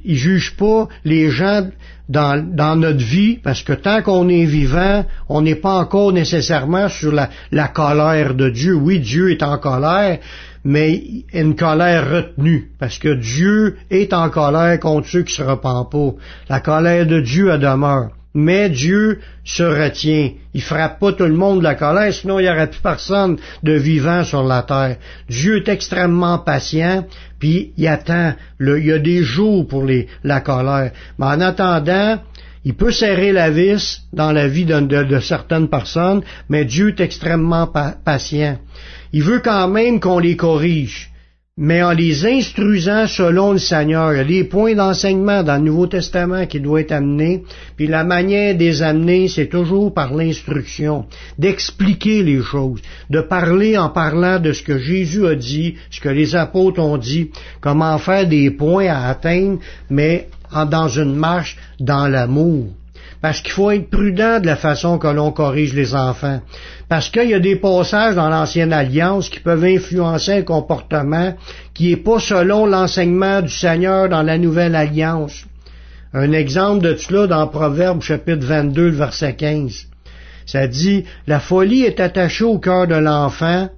Il 0.04 0.18
juge 0.18 0.56
pas 0.58 0.88
les 1.06 1.30
gens 1.30 1.70
dans, 2.10 2.76
notre 2.76 3.04
vie, 3.04 3.38
parce 3.38 3.62
que 3.62 3.74
tant 3.74 4.02
qu'on 4.02 4.28
est 4.30 4.46
vivant, 4.46 5.06
on 5.30 5.42
n'est 5.42 5.56
pas 5.56 5.76
encore 5.76 6.12
nécessairement 6.12 6.90
sur 6.90 7.14
la, 7.14 7.68
colère 7.68 8.34
de 8.34 8.50
Dieu. 8.50 8.74
Oui, 8.74 9.00
Dieu 9.00 9.32
est 9.32 9.44
en 9.44 9.58
colère, 9.60 10.20
mais 10.64 11.02
une 11.34 11.56
colère 11.56 12.10
retenue, 12.10 12.72
parce 12.80 12.98
que 12.98 13.14
Dieu 13.14 13.78
est 13.92 14.12
en 14.12 14.30
colère 14.30 14.80
contre 14.80 15.08
ceux 15.08 15.24
qui 15.24 15.34
se 15.34 15.44
repentent 15.44 15.92
pas. 15.92 16.14
La 16.50 16.60
colère 16.60 17.06
de 17.06 17.22
Dieu 17.22 17.52
a 17.52 17.58
demeure. 17.58 18.10
Mais 18.34 18.70
Dieu 18.70 19.20
se 19.44 19.64
retient. 19.64 20.32
Il 20.54 20.62
frappe 20.62 21.00
pas 21.00 21.14
tout 21.14 21.24
le 21.24 21.34
monde 21.34 21.60
de 21.60 21.64
la 21.64 21.76
colère, 21.76 22.14
sinon 22.14 22.40
il 22.40 22.44
n'y 22.44 22.50
aurait 22.50 22.70
plus 22.70 22.82
personne 22.82 23.38
de 23.64 23.74
vivant 23.74 24.24
sur 24.24 24.44
la 24.44 24.62
terre. 24.62 24.98
Dieu 25.28 25.58
est 25.58 25.70
extrêmement 25.70 26.38
patient, 26.40 27.06
puis 27.40 27.74
il 27.78 27.88
attend. 27.88 28.34
il 28.60 28.86
y 28.86 28.92
a 28.92 29.00
des 29.00 29.24
jours 29.24 29.68
pour 29.68 29.86
la 30.24 30.42
colère. 30.42 30.92
Mais 31.18 31.26
en 31.26 31.42
attendant, 31.42 32.20
il 32.66 32.76
peut 32.76 32.92
serrer 32.92 33.32
la 33.32 33.50
vis 33.50 34.04
dans 34.14 34.32
la 34.32 34.48
vie 34.48 34.66
de, 34.66 35.20
certaines 35.20 35.70
personnes, 35.70 36.22
mais 36.50 36.66
Dieu 36.66 36.90
est 36.90 37.00
extrêmement 37.00 37.68
patient. 38.06 38.60
Il 39.12 39.24
veut 39.24 39.40
quand 39.40 39.68
même 39.68 40.00
qu'on 40.00 40.20
les 40.20 40.36
corrige 40.36 41.12
mais 41.62 41.84
en 41.84 41.92
les 41.92 42.26
instruisant 42.26 43.06
selon 43.06 43.52
le 43.52 43.58
Seigneur. 43.60 44.26
Des 44.26 44.46
points 44.46 44.76
d'enseignement 44.76 45.44
dans 45.44 45.58
le 45.58 45.64
Nouveau 45.64 45.88
Testament 45.88 46.46
qui 46.46 46.62
doivent 46.62 46.84
être 46.84 46.94
amenés, 46.94 47.44
puis 47.76 47.86
la 47.86 48.06
manière 48.06 48.56
de 48.56 48.60
les 48.60 48.82
amener, 48.82 49.28
c'est 49.28 49.48
toujours 49.48 49.94
par 49.94 50.14
l'instruction, 50.14 51.06
d'expliquer 51.38 52.24
les 52.24 52.42
choses, 52.42 52.80
de 53.10 53.20
parler 53.20 53.78
en 53.78 53.90
parlant 53.90 54.40
de 54.40 54.54
ce 54.54 54.64
que 54.64 54.78
Jésus 54.80 55.28
a 55.28 55.36
dit, 55.36 55.76
ce 55.92 56.00
que 56.00 56.08
les 56.08 56.34
apôtres 56.34 56.80
ont 56.80 56.98
dit, 56.98 57.30
comment 57.60 57.98
faire 57.98 58.26
des 58.26 58.52
points 58.52 58.88
à 58.88 59.10
atteindre, 59.10 59.60
mais 59.90 60.30
dans 60.72 60.88
une 60.88 61.16
marche 61.16 61.58
dans 61.80 62.08
l'amour 62.08 62.68
parce 63.22 63.42
qu'il 63.42 63.52
faut 63.52 63.72
être 63.72 63.90
prudent 63.90 64.40
de 64.40 64.46
la 64.46 64.56
façon 64.56 64.98
que 64.98 65.08
l'on 65.08 65.32
corrige 65.32 65.74
les 65.74 65.94
enfants. 65.94 66.42
Parce 66.88 67.10
qu'il 67.10 67.30
y 67.30 67.34
a 67.34 67.40
des 67.40 67.58
passages 67.58 68.16
dans 68.16 68.30
l'ancienne 68.30 68.72
alliance 68.72 69.30
qui 69.30 69.40
peuvent 69.40 69.66
influencer 69.66 70.34
un 70.34 70.42
comportement 70.42 71.36
qui 71.74 71.90
n'est 71.90 71.98
pas 71.98 72.20
selon 72.20 72.66
l'enseignement 72.66 73.42
du 73.42 73.50
Seigneur 73.50 74.08
dans 74.10 74.24
la 74.24 74.38
nouvelle 74.38 74.76
alliance. 74.76 75.46
Un 76.14 76.32
exemple 76.32 76.84
de 76.84 76.96
cela 76.96 77.28
dans 77.28 77.48
Proverbe 77.48 78.02
chapitre 78.02 78.46
22, 78.46 78.90
verset 78.90 79.36
15. 79.36 79.88
Ça 80.46 80.68
dit, 80.68 81.06
la 81.28 81.40
folie 81.40 81.84
est 81.84 82.00
attachée 82.00 82.46
au 82.46 82.58
cœur 82.58 82.88
de 82.88 82.96
l'enfant, 82.96 83.70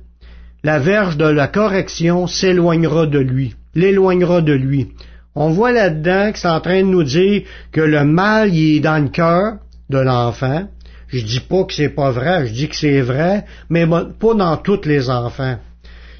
la 0.63 0.79
verge 0.79 1.17
de 1.17 1.25
la 1.25 1.47
correction 1.47 2.27
s'éloignera 2.27 3.07
de 3.07 3.19
lui, 3.19 3.55
l'éloignera 3.75 4.41
de 4.41 4.53
lui. 4.53 4.89
On 5.35 5.49
voit 5.51 5.71
là-dedans 5.71 6.31
que 6.31 6.39
c'est 6.39 6.47
en 6.47 6.59
train 6.59 6.81
de 6.81 6.87
nous 6.87 7.03
dire 7.03 7.43
que 7.71 7.81
le 7.81 8.03
mal 8.03 8.53
il 8.53 8.77
est 8.77 8.79
dans 8.81 9.01
le 9.01 9.09
cœur 9.09 9.57
de 9.89 9.97
l'enfant. 9.97 10.67
Je 11.07 11.23
dis 11.23 11.39
pas 11.39 11.63
que 11.63 11.73
c'est 11.73 11.89
pas 11.89 12.11
vrai, 12.11 12.47
je 12.47 12.53
dis 12.53 12.69
que 12.69 12.75
c'est 12.75 13.01
vrai, 13.01 13.45
mais 13.69 13.85
pas 13.85 14.33
dans 14.33 14.57
tous 14.57 14.85
les 14.85 15.09
enfants. 15.09 15.57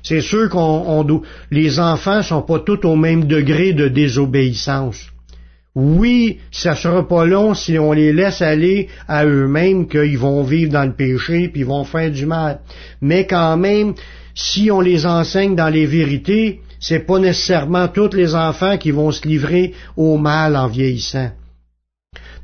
C'est 0.04 0.22
sûr 0.22 0.50
qu'on 0.50 1.06
les 1.52 1.80
enfants 1.80 2.24
sont 2.24 2.42
pas 2.42 2.60
tous 2.60 2.86
au 2.86 2.96
même 2.96 3.26
degré 3.26 3.74
de 3.74 3.88
désobéissance. 3.88 5.12
Oui, 5.74 6.40
ça 6.52 6.76
sera 6.76 7.08
pas 7.08 7.26
long 7.26 7.54
si 7.54 7.80
on 7.80 7.94
les 7.94 8.12
laisse 8.12 8.42
aller 8.42 8.90
à 9.08 9.26
eux-mêmes 9.26 9.88
qu'ils 9.88 10.18
vont 10.18 10.44
vivre 10.44 10.74
dans 10.74 10.84
le 10.84 10.94
péché 10.94 11.48
puis 11.48 11.62
ils 11.62 11.66
vont 11.66 11.86
faire 11.86 12.12
du 12.12 12.26
mal. 12.26 12.60
Mais 13.02 13.26
quand 13.26 13.56
même, 13.56 13.94
si 14.36 14.70
on 14.70 14.82
les 14.82 15.06
enseigne 15.06 15.56
dans 15.56 15.70
les 15.70 15.86
vérités, 15.86 16.60
c'est 16.82 17.06
pas 17.06 17.20
nécessairement 17.20 17.88
tous 17.88 18.14
les 18.14 18.36
enfants 18.36 18.78
qui 18.78 18.92
vont 18.92 19.12
se 19.12 19.26
livrer 19.26 19.74
au 19.96 20.18
mal 20.18 20.58
en 20.58 20.68
vieillissant. 20.68 21.32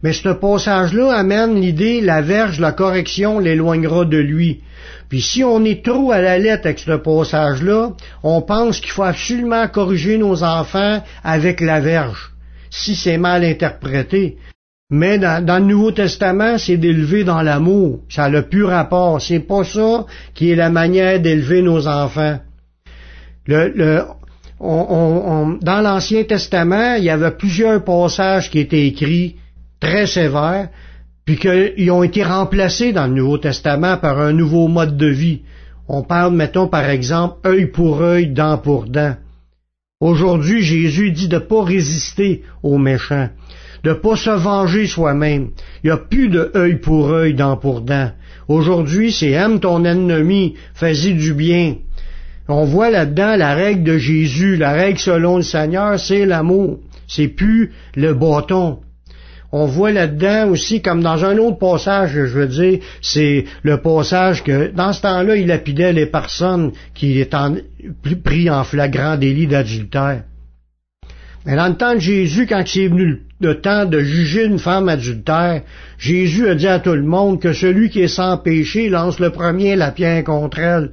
Mais 0.03 0.13
ce 0.13 0.29
passage-là 0.29 1.11
amène 1.11 1.59
l'idée, 1.59 2.01
la 2.01 2.21
verge, 2.21 2.59
la 2.59 2.71
correction 2.71 3.39
l'éloignera 3.39 4.05
de 4.05 4.17
lui. 4.17 4.61
Puis 5.09 5.21
si 5.21 5.43
on 5.43 5.65
est 5.65 5.83
trop 5.83 6.11
à 6.11 6.21
la 6.21 6.37
lettre 6.37 6.67
avec 6.67 6.79
ce 6.79 6.91
passage-là, 6.91 7.93
on 8.23 8.41
pense 8.41 8.79
qu'il 8.79 8.91
faut 8.91 9.03
absolument 9.03 9.67
corriger 9.67 10.17
nos 10.17 10.43
enfants 10.43 11.03
avec 11.23 11.59
la 11.59 11.79
verge, 11.79 12.31
si 12.69 12.95
c'est 12.95 13.17
mal 13.17 13.43
interprété. 13.43 14.37
Mais 14.89 15.17
dans, 15.17 15.43
le 15.45 15.65
Nouveau 15.65 15.91
Testament, 15.91 16.57
c'est 16.57 16.77
d'élever 16.77 17.23
dans 17.23 17.41
l'amour. 17.41 18.01
Ça 18.07 18.25
a 18.25 18.29
le 18.29 18.43
pur 18.43 18.69
rapport. 18.69 19.21
C'est 19.21 19.39
pas 19.39 19.65
ça 19.65 20.05
qui 20.33 20.51
est 20.51 20.55
la 20.55 20.69
manière 20.69 21.19
d'élever 21.19 21.61
nos 21.61 21.87
enfants. 21.87 22.39
Le, 23.47 23.67
le, 23.69 24.03
dans 24.59 25.81
l'Ancien 25.83 26.23
Testament, 26.23 26.95
il 26.95 27.03
y 27.03 27.09
avait 27.09 27.31
plusieurs 27.31 27.83
passages 27.83 28.49
qui 28.49 28.59
étaient 28.59 28.87
écrits 28.87 29.35
très 29.79 30.07
sévères, 30.07 30.69
puis 31.25 31.37
qu'ils 31.37 31.91
ont 31.91 32.03
été 32.03 32.23
remplacés 32.23 32.93
dans 32.93 33.05
le 33.07 33.13
Nouveau 33.13 33.37
Testament 33.37 33.97
par 33.97 34.19
un 34.19 34.33
nouveau 34.33 34.67
mode 34.67 34.97
de 34.97 35.07
vie. 35.07 35.41
On 35.87 36.01
parle, 36.01 36.33
mettons, 36.33 36.67
par 36.67 36.89
exemple, 36.89 37.47
œil 37.47 37.67
pour 37.67 38.01
œil, 38.01 38.27
dent 38.27 38.57
pour 38.57 38.85
dent. 38.85 39.15
Aujourd'hui, 39.99 40.61
Jésus 40.61 41.11
dit 41.11 41.27
de 41.27 41.35
ne 41.35 41.41
pas 41.41 41.63
résister 41.63 42.43
aux 42.63 42.77
méchants, 42.77 43.29
de 43.83 43.89
ne 43.89 43.95
pas 43.95 44.15
se 44.15 44.29
venger 44.29 44.85
soi-même. 44.85 45.49
Il 45.83 45.87
n'y 45.87 45.91
a 45.91 45.97
plus 45.97 46.29
de 46.29 46.51
œil 46.55 46.77
pour 46.77 47.09
œil, 47.09 47.33
dent 47.33 47.57
pour 47.57 47.81
dent. 47.81 48.11
Aujourd'hui, 48.47 49.11
c'est 49.11 49.31
aime 49.31 49.59
ton 49.59 49.83
ennemi, 49.83 50.55
fais-y 50.73 51.13
du 51.13 51.33
bien. 51.33 51.75
On 52.49 52.63
voit 52.63 52.89
là-dedans 52.89 53.35
la 53.35 53.53
règle 53.55 53.83
de 53.83 53.97
Jésus, 53.97 54.55
la 54.55 54.71
règle 54.71 54.99
selon 54.99 55.37
le 55.37 55.43
Seigneur, 55.43 55.99
c'est 55.99 56.25
l'amour. 56.25 56.79
C'est 57.07 57.27
plus 57.27 57.71
le 57.95 58.13
bâton. 58.13 58.79
On 59.51 59.65
voit 59.65 59.91
là-dedans 59.91 60.49
aussi, 60.49 60.81
comme 60.81 61.01
dans 61.01 61.23
un 61.23 61.37
autre 61.37 61.57
passage, 61.57 62.11
je 62.11 62.19
veux 62.21 62.47
dire, 62.47 62.79
c'est 63.01 63.45
le 63.63 63.77
passage 63.77 64.43
que, 64.43 64.71
dans 64.71 64.91
ce 64.91 65.01
temps-là, 65.01 65.37
il 65.37 65.47
lapidait 65.47 65.93
les 65.93 66.05
personnes 66.05 66.71
qui 66.93 67.19
étaient 67.19 67.37
pris 68.23 68.49
en 68.49 68.63
flagrant 68.63 69.15
délit 69.15 69.47
d'adultère. 69.47 70.23
Mais 71.45 71.55
dans 71.55 71.69
le 71.69 71.75
temps 71.75 71.95
de 71.95 71.99
Jésus, 71.99 72.45
quand 72.45 72.63
c'est 72.65 72.89
venu 72.89 73.21
le 73.39 73.61
temps 73.61 73.85
de 73.85 74.01
juger 74.01 74.43
une 74.45 74.59
femme 74.59 74.89
adultère, 74.89 75.61
Jésus 75.97 76.49
a 76.49 76.55
dit 76.55 76.67
à 76.67 76.79
tout 76.79 76.93
le 76.93 77.03
monde 77.03 77.39
que 77.39 77.53
celui 77.53 77.89
qui 77.89 78.01
est 78.01 78.09
sans 78.09 78.37
péché 78.37 78.89
lance 78.89 79.19
le 79.19 79.29
premier 79.29 79.77
la 79.77 79.91
pierre 79.91 80.25
contre 80.25 80.59
elle. 80.59 80.91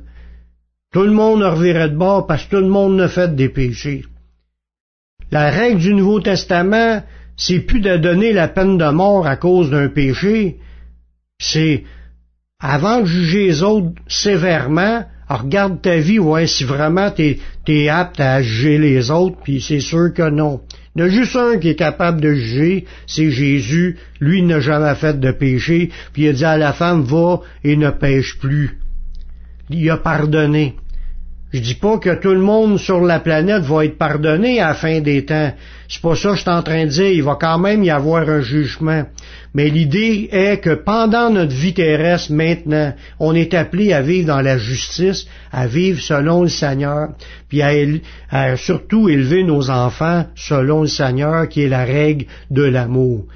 Tout 0.94 1.02
le 1.02 1.10
monde 1.10 1.42
revirait 1.42 1.88
de 1.88 1.96
bord 1.96 2.24
parce 2.28 2.44
que 2.44 2.50
tout 2.50 2.62
le 2.62 2.68
monde 2.68 2.96
ne 2.96 3.08
fait 3.08 3.34
des 3.34 3.48
péchés. 3.48 4.04
La 5.32 5.50
règle 5.50 5.80
du 5.80 5.92
Nouveau 5.92 6.20
Testament, 6.20 7.02
c'est 7.36 7.58
plus 7.58 7.80
de 7.80 7.96
donner 7.96 8.32
la 8.32 8.46
peine 8.46 8.78
de 8.78 8.88
mort 8.90 9.26
à 9.26 9.34
cause 9.34 9.70
d'un 9.70 9.88
péché, 9.88 10.58
c'est 11.40 11.82
avant 12.60 13.00
de 13.00 13.06
juger 13.06 13.46
les 13.46 13.62
autres 13.64 13.90
sévèrement, 14.06 15.04
regarde 15.28 15.82
ta 15.82 15.96
vie, 15.96 16.20
ouais, 16.20 16.46
si 16.46 16.62
vraiment 16.62 17.10
t'es 17.10 17.40
es 17.66 17.88
apte 17.88 18.20
à 18.20 18.40
juger 18.40 18.78
les 18.78 19.10
autres, 19.10 19.38
puis 19.42 19.60
c'est 19.60 19.80
sûr 19.80 20.14
que 20.14 20.30
non. 20.30 20.60
Il 20.94 21.00
y 21.00 21.06
a 21.06 21.08
juste 21.08 21.34
un 21.34 21.58
qui 21.58 21.70
est 21.70 21.74
capable 21.74 22.20
de 22.20 22.32
juger, 22.34 22.84
c'est 23.08 23.32
Jésus. 23.32 23.98
Lui 24.20 24.42
n'a 24.42 24.60
jamais 24.60 24.94
fait 24.94 25.18
de 25.18 25.32
péché, 25.32 25.90
puis 26.12 26.22
il 26.22 26.28
a 26.28 26.32
dit 26.34 26.44
à 26.44 26.56
la 26.56 26.72
femme, 26.72 27.02
va 27.02 27.40
et 27.64 27.74
ne 27.74 27.90
pêche 27.90 28.38
plus. 28.38 28.78
Il 29.70 29.90
a 29.90 29.96
pardonné. 29.96 30.76
Je 31.54 31.60
dis 31.60 31.76
pas 31.76 31.98
que 31.98 32.16
tout 32.16 32.32
le 32.32 32.40
monde 32.40 32.80
sur 32.80 33.00
la 33.00 33.20
planète 33.20 33.62
va 33.62 33.84
être 33.84 33.96
pardonné 33.96 34.58
à 34.58 34.70
la 34.70 34.74
fin 34.74 34.98
des 34.98 35.24
temps. 35.24 35.52
C'est 35.88 36.02
pas 36.02 36.16
ça 36.16 36.30
que 36.30 36.34
je 36.34 36.40
suis 36.40 36.50
en 36.50 36.64
train 36.64 36.84
de 36.84 36.90
dire. 36.90 37.06
Il 37.06 37.22
va 37.22 37.38
quand 37.40 37.60
même 37.60 37.84
y 37.84 37.90
avoir 37.90 38.28
un 38.28 38.40
jugement. 38.40 39.04
Mais 39.54 39.68
l'idée 39.68 40.28
est 40.32 40.56
que 40.56 40.74
pendant 40.74 41.30
notre 41.30 41.54
vie 41.54 41.72
terrestre, 41.72 42.32
maintenant, 42.32 42.92
on 43.20 43.36
est 43.36 43.54
appelé 43.54 43.92
à 43.92 44.02
vivre 44.02 44.26
dans 44.26 44.40
la 44.40 44.58
justice, 44.58 45.28
à 45.52 45.68
vivre 45.68 46.00
selon 46.00 46.42
le 46.42 46.48
Seigneur, 46.48 47.10
puis 47.48 47.62
à, 47.62 48.56
surtout 48.56 49.08
élever 49.08 49.44
nos 49.44 49.70
enfants 49.70 50.26
selon 50.34 50.82
le 50.82 50.88
Seigneur, 50.88 51.48
qui 51.48 51.62
est 51.62 51.68
la 51.68 51.84
règle 51.84 52.26
de 52.50 52.64
l'amour. 52.64 53.26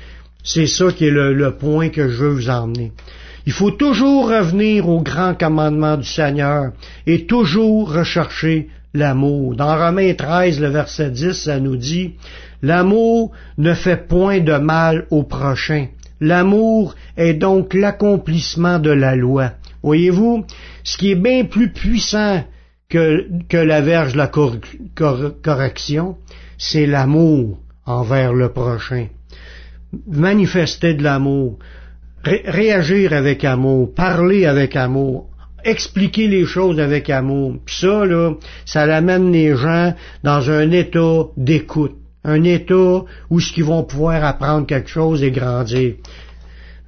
C'est 0.42 0.66
ça 0.66 0.90
qui 0.90 1.06
est 1.06 1.12
le, 1.12 1.34
le 1.34 1.54
point 1.54 1.90
que 1.90 2.08
je 2.08 2.16
veux 2.16 2.30
vous 2.30 2.50
emmener. 2.50 2.90
Il 3.48 3.54
faut 3.54 3.70
toujours 3.70 4.28
revenir 4.28 4.90
au 4.90 5.00
grand 5.00 5.32
commandement 5.32 5.96
du 5.96 6.06
Seigneur 6.06 6.72
et 7.06 7.24
toujours 7.24 7.90
rechercher 7.90 8.68
l'amour. 8.92 9.56
Dans 9.56 9.74
Romains 9.74 10.12
13, 10.12 10.60
le 10.60 10.68
verset 10.68 11.10
10, 11.10 11.32
ça 11.32 11.58
nous 11.58 11.76
dit, 11.76 12.12
L'amour 12.60 13.32
ne 13.56 13.72
fait 13.72 14.06
point 14.06 14.40
de 14.40 14.52
mal 14.52 15.06
au 15.10 15.22
prochain. 15.22 15.86
L'amour 16.20 16.94
est 17.16 17.32
donc 17.32 17.72
l'accomplissement 17.72 18.78
de 18.78 18.90
la 18.90 19.16
loi. 19.16 19.52
Voyez-vous, 19.82 20.44
ce 20.84 20.98
qui 20.98 21.12
est 21.12 21.14
bien 21.14 21.46
plus 21.46 21.72
puissant 21.72 22.44
que, 22.90 23.24
la 23.50 23.80
verge 23.80 24.12
de 24.12 24.18
la 24.18 24.30
correction, 25.42 26.18
c'est 26.58 26.84
l'amour 26.84 27.58
envers 27.86 28.34
le 28.34 28.50
prochain. 28.50 29.06
Manifester 30.06 30.92
de 30.92 31.02
l'amour 31.02 31.58
réagir 32.24 33.12
avec 33.12 33.44
amour, 33.44 33.94
parler 33.94 34.46
avec 34.46 34.76
amour, 34.76 35.28
expliquer 35.64 36.28
les 36.28 36.44
choses 36.44 36.80
avec 36.80 37.10
amour. 37.10 37.56
Puis 37.64 37.76
ça, 37.80 38.04
là, 38.04 38.34
ça 38.64 38.82
amène 38.82 39.32
les 39.32 39.56
gens 39.56 39.94
dans 40.22 40.50
un 40.50 40.70
état 40.70 41.24
d'écoute, 41.36 41.96
un 42.24 42.42
état 42.44 43.02
où 43.30 43.40
ce 43.40 43.52
qu'ils 43.52 43.64
vont 43.64 43.82
pouvoir 43.82 44.24
apprendre 44.24 44.66
quelque 44.66 44.90
chose 44.90 45.22
et 45.22 45.30
grandir. 45.30 45.94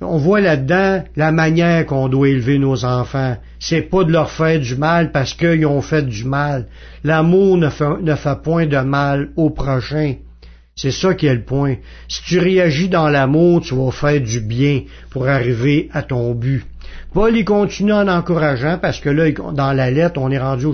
On 0.02 0.16
voit 0.16 0.40
là-dedans 0.40 1.04
la 1.14 1.30
manière 1.30 1.84
qu'on 1.84 2.08
doit 2.08 2.30
élever 2.30 2.58
nos 2.58 2.86
enfants. 2.86 3.36
C'est 3.58 3.82
pas 3.82 4.02
de 4.04 4.12
leur 4.12 4.30
faire 4.30 4.58
du 4.58 4.74
mal 4.76 5.12
parce 5.12 5.34
qu'ils 5.34 5.66
ont 5.66 5.82
fait 5.82 6.02
du 6.02 6.24
mal. 6.24 6.68
L'amour 7.04 7.58
ne 7.58 7.68
fait 7.68 8.42
point 8.42 8.66
de 8.66 8.78
mal 8.78 9.28
au 9.36 9.50
prochain. 9.50 10.14
C'est 10.80 10.92
ça 10.92 11.12
qui 11.12 11.26
est 11.26 11.34
le 11.34 11.44
point. 11.44 11.76
Si 12.08 12.22
tu 12.22 12.38
réagis 12.38 12.88
dans 12.88 13.10
l'amour, 13.10 13.60
tu 13.60 13.74
vas 13.74 13.90
faire 13.90 14.18
du 14.18 14.40
bien 14.40 14.84
pour 15.10 15.28
arriver 15.28 15.90
à 15.92 16.02
ton 16.02 16.34
but. 16.34 16.64
Paul 17.12 17.36
y 17.36 17.44
continue 17.44 17.92
en 17.92 18.08
encourageant, 18.08 18.78
parce 18.78 18.98
que 18.98 19.10
là, 19.10 19.30
dans 19.52 19.74
la 19.74 19.90
lettre, 19.90 20.18
on 20.18 20.30
est 20.30 20.38
rendu 20.38 20.68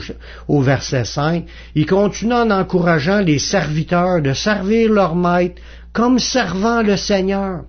au, 0.46 0.62
verset 0.62 1.04
5, 1.04 1.46
il 1.74 1.86
continue 1.86 2.34
en 2.34 2.52
encourageant 2.52 3.18
les 3.18 3.40
serviteurs 3.40 4.22
de 4.22 4.32
servir 4.32 4.92
leur 4.92 5.16
maître 5.16 5.60
comme 5.92 6.20
servant 6.20 6.82
le 6.82 6.96
Seigneur. 6.96 7.64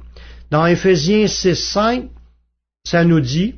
Dans 0.52 0.68
Éphésiens 0.68 1.26
6, 1.26 1.56
5, 1.56 2.04
ça 2.84 3.04
nous 3.04 3.20
dit, 3.20 3.56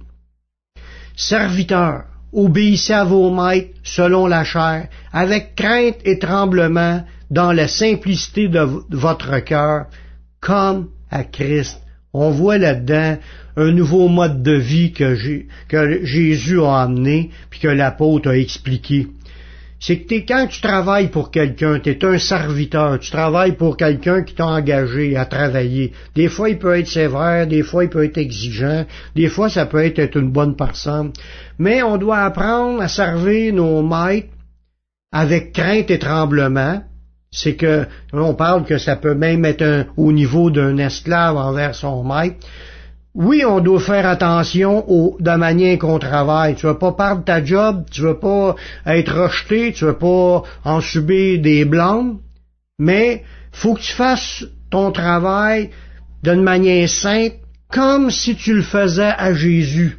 Serviteurs, 1.18 2.06
obéissez 2.32 2.94
à 2.94 3.04
vos 3.04 3.30
maîtres 3.30 3.78
selon 3.84 4.26
la 4.26 4.46
chair, 4.46 4.88
avec 5.12 5.56
crainte 5.56 5.98
et 6.06 6.18
tremblement, 6.18 7.04
dans 7.30 7.52
la 7.52 7.68
simplicité 7.68 8.48
de 8.48 8.68
votre 8.90 9.40
cœur, 9.40 9.86
comme 10.42 10.90
à 11.12 11.24
Christ. 11.24 11.82
On 12.14 12.32
voit 12.32 12.58
là-dedans 12.58 13.18
un 13.56 13.72
nouveau 13.72 14.08
mode 14.08 14.42
de 14.42 14.54
vie 14.54 14.94
que, 14.94 15.16
Jésus 16.04 16.62
a 16.62 16.82
amené, 16.82 17.30
puis 17.50 17.60
que 17.60 17.68
l'apôtre 17.68 18.30
a 18.30 18.38
expliqué. 18.38 19.08
C'est 19.82 20.00
que 20.00 20.16
quand 20.16 20.48
tu 20.48 20.60
travailles 20.60 21.08
pour 21.08 21.32
quelqu'un, 21.32 21.80
tu 21.80 21.90
es 21.90 22.04
un 22.04 22.18
serviteur, 22.18 23.00
tu 23.00 23.12
travailles 23.12 23.54
pour 23.54 23.78
quelqu'un 23.78 24.24
qui 24.24 24.34
t'a 24.34 24.48
engagé 24.48 25.16
à 25.16 25.26
travailler. 25.26 25.94
Des 26.16 26.28
fois, 26.28 26.50
il 26.50 26.58
peut 26.58 26.78
être 26.78 26.88
sévère, 26.88 27.48
des 27.48 27.64
fois, 27.64 27.86
il 27.86 27.90
peut 27.90 28.04
être 28.04 28.18
exigeant, 28.18 28.86
des 29.16 29.30
fois, 29.30 29.50
ça 29.50 29.66
peut 29.68 29.84
être 29.84 30.18
une 30.18 30.32
bonne 30.32 30.58
personne. 30.58 31.14
Mais 31.60 31.82
on 31.82 31.98
doit 31.98 32.24
apprendre 32.24 32.82
à 32.82 32.90
servir 32.90 33.54
nos 33.54 33.82
maîtres 33.82 34.28
avec 35.14 35.54
crainte 35.54 35.90
et 35.92 36.00
tremblement, 36.00 36.82
c'est 37.32 37.56
que 37.56 37.86
on 38.12 38.34
parle 38.34 38.66
que 38.66 38.78
ça 38.78 38.96
peut 38.96 39.16
même 39.16 39.46
être 39.46 39.86
au 39.98 40.12
niveau 40.12 40.50
d'un 40.50 40.78
esclave 40.78 41.38
envers 41.38 41.76
son 41.76 42.04
maître. 42.04 42.38
Oui, 43.16 43.44
on 43.46 43.60
doit 43.60 43.80
faire 43.80 44.08
attention 44.08 44.90
au, 44.90 45.18
de 45.20 45.26
la 45.26 45.38
manière 45.38 45.78
qu'on 45.80 46.00
travaille. 46.00 46.56
Tu 46.56 46.68
veux 46.68 46.78
pas 46.78 46.94
perdre 46.94 47.24
ta 47.24 47.44
job, 47.44 47.86
tu 47.92 48.02
veux 48.02 48.20
pas 48.20 48.56
être 48.86 49.24
rejeté, 49.24 49.74
tu 49.74 49.86
veux 49.86 49.98
pas 49.98 50.44
en 50.64 50.80
subir 50.80 51.42
des 51.42 51.66
blancs, 51.66 52.20
mais 52.78 53.24
faut 53.52 53.74
que 53.74 53.82
tu 53.82 53.94
fasses 53.94 54.46
ton 54.70 54.92
travail 54.92 55.72
d'une 56.24 56.44
manière 56.44 56.88
sainte, 56.88 57.34
comme 57.72 58.12
si 58.12 58.36
tu 58.36 58.54
le 58.54 58.62
faisais 58.62 59.14
à 59.18 59.34
Jésus. 59.34 59.98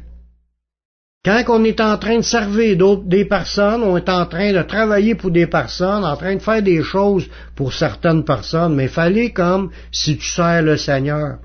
Quand 1.23 1.43
on 1.49 1.63
est 1.63 1.79
en 1.79 1.99
train 1.99 2.17
de 2.17 2.23
servir 2.23 2.75
d'autres, 2.77 3.03
des 3.05 3.25
personnes, 3.25 3.83
on 3.83 3.95
est 3.95 4.09
en 4.09 4.25
train 4.25 4.53
de 4.53 4.63
travailler 4.63 5.13
pour 5.13 5.29
des 5.29 5.45
personnes, 5.45 6.03
en 6.03 6.17
train 6.17 6.35
de 6.35 6.41
faire 6.41 6.63
des 6.63 6.81
choses 6.81 7.29
pour 7.55 7.73
certaines 7.73 8.25
personnes, 8.25 8.73
mais 8.73 8.87
fallait 8.87 9.29
comme 9.29 9.69
si 9.91 10.17
tu 10.17 10.25
sers 10.25 10.63
le 10.63 10.77
Seigneur. 10.77 11.37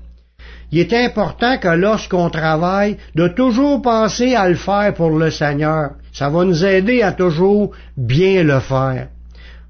Il 0.71 0.79
est 0.79 0.93
important 0.93 1.59
que 1.59 1.67
lorsqu'on 1.67 2.31
travaille, 2.31 2.97
de 3.13 3.27
toujours 3.27 3.83
penser 3.83 4.33
à 4.33 4.49
le 4.49 4.55
faire 4.55 4.95
pour 4.95 5.11
le 5.11 5.29
Seigneur. 5.29 5.91
Ça 6.11 6.29
va 6.29 6.43
nous 6.43 6.65
aider 6.65 7.03
à 7.03 7.11
toujours 7.11 7.71
bien 7.95 8.41
le 8.41 8.59
faire. 8.59 9.09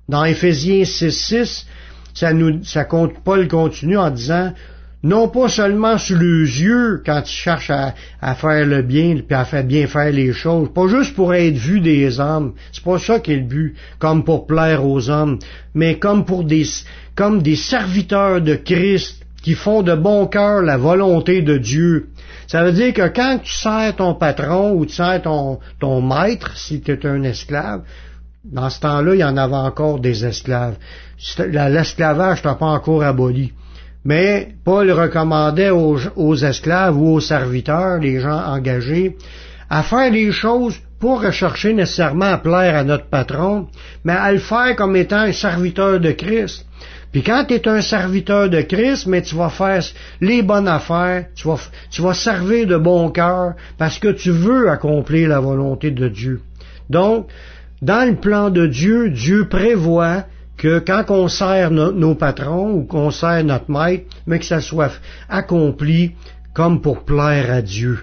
Dans 0.08 0.24
Éphésiens 0.24 0.84
6.6, 0.84 1.66
ça 2.14 2.32
nous, 2.32 2.64
ça 2.64 2.86
compte, 2.86 3.12
Paul 3.26 3.50
continue 3.50 3.98
en 3.98 4.10
disant, 4.10 4.54
non 5.04 5.28
pas 5.30 5.48
seulement 5.48 5.98
sous 5.98 6.16
les 6.16 6.62
yeux 6.62 7.02
quand 7.06 7.22
tu 7.22 7.32
cherches 7.32 7.70
à, 7.72 8.36
faire 8.36 8.66
le 8.66 8.82
bien 8.82 9.16
puis 9.16 9.36
à 9.36 9.46
faire 9.46 9.64
bien 9.64 9.88
faire 9.88 10.12
les 10.12 10.34
choses, 10.34 10.70
pas 10.74 10.88
juste 10.88 11.16
pour 11.16 11.34
être 11.34 11.56
vu 11.56 11.80
des 11.80 12.20
hommes, 12.20 12.54
c'est 12.72 12.84
pas 12.84 12.98
ça 12.98 13.20
qui 13.20 13.34
est 13.34 13.38
le 13.38 13.44
but, 13.44 13.76
comme 14.00 14.24
pour 14.24 14.48
plaire 14.48 14.86
aux 14.86 15.10
hommes, 15.10 15.40
mais 15.76 15.98
comme 16.00 16.26
pour 16.26 16.44
des 16.44 16.66
comme 17.16 17.42
des 17.42 17.56
serviteurs 17.56 18.42
de 18.42 18.56
Christ 18.56 19.24
qui 19.42 19.54
font 19.54 19.82
de 19.82 19.96
bon 19.96 20.28
cœur 20.28 20.62
la 20.62 20.78
volonté 20.78 21.42
de 21.42 21.58
Dieu. 21.58 22.10
Ça 22.48 22.64
veut 22.64 22.72
dire 22.72 22.94
que 22.94 23.08
quand 23.08 23.40
tu 23.44 23.54
sers 23.54 23.96
ton 23.96 24.14
patron 24.16 24.74
ou 24.74 24.86
tu 24.86 24.94
sers 24.94 25.22
ton, 25.22 26.02
maître, 26.02 26.58
si 26.58 26.82
tu 26.82 26.92
es 26.92 27.06
un 27.06 27.24
esclave, 27.24 27.82
Dans 28.44 28.70
ce 28.70 28.80
temps-là, 28.80 29.16
il 29.16 29.20
y 29.20 29.24
en 29.24 29.36
avait 29.36 29.56
encore 29.56 30.00
des 30.00 30.24
esclaves. 30.26 30.78
L'esclavage 31.38 32.38
n'était 32.38 32.58
pas 32.58 32.66
encore 32.66 33.04
aboli. 33.04 33.52
Mais 34.08 34.54
Paul 34.64 34.90
recommandait 34.90 35.70
aux, 35.70 36.36
esclaves 36.36 36.98
ou 36.98 37.16
aux 37.16 37.20
serviteurs, 37.20 37.98
les 38.00 38.22
gens 38.22 38.42
engagés, 38.42 39.18
à 39.70 39.84
faire 39.84 40.10
les 40.10 40.32
choses 40.32 40.80
pour 40.98 41.22
rechercher 41.22 41.74
nécessairement 41.74 42.32
à 42.32 42.38
plaire 42.38 42.78
à 42.78 42.86
notre 42.86 43.08
patron, 43.08 43.68
mais 44.06 44.14
à 44.14 44.32
le 44.32 44.38
faire 44.38 44.78
comme 44.78 44.96
étant 44.96 45.24
un 45.24 45.34
serviteur 45.34 46.00
de 46.00 46.12
Christ. 46.12 46.66
Puis 47.12 47.22
quand 47.22 47.44
tu 47.50 47.56
es 47.56 47.68
un 47.68 47.82
serviteur 47.82 48.50
de 48.50 48.62
Christ, 48.62 49.08
mais 49.08 49.24
tu 49.24 49.36
vas 49.36 49.50
faire 49.50 49.84
les 50.22 50.42
bonnes 50.42 50.70
affaires, 50.70 51.26
tu 51.36 51.46
vas, 51.46 51.60
tu 51.92 52.02
vas 52.02 52.14
servir 52.14 52.66
de 52.66 52.78
bon 52.78 53.10
cœur 53.10 53.56
parce 53.78 54.00
que 54.00 54.14
tu 54.14 54.32
veux 54.32 54.70
accomplir 54.70 55.28
la 55.28 55.42
volonté 55.42 55.92
de 55.92 56.08
Dieu. 56.08 56.40
Donc, 56.90 57.28
dans 57.82 58.08
le 58.08 58.16
plan 58.16 58.52
de 58.52 58.68
Dieu, 58.68 59.10
Dieu 59.10 59.50
prévoit 59.50 60.24
que 60.58 60.80
quand 60.80 61.06
on 61.10 61.28
sert 61.28 61.72
nos 61.72 62.16
patrons 62.16 62.72
ou 62.72 62.84
qu'on 62.84 63.12
sert 63.12 63.44
notre 63.44 63.72
maître, 63.72 64.06
mais 64.26 64.40
que 64.40 64.46
ça 64.46 64.60
soit 64.60 64.92
accompli 65.30 66.14
comme 66.54 66.82
pour 66.82 67.06
plaire 67.06 67.52
à 67.52 67.62
Dieu, 67.62 68.00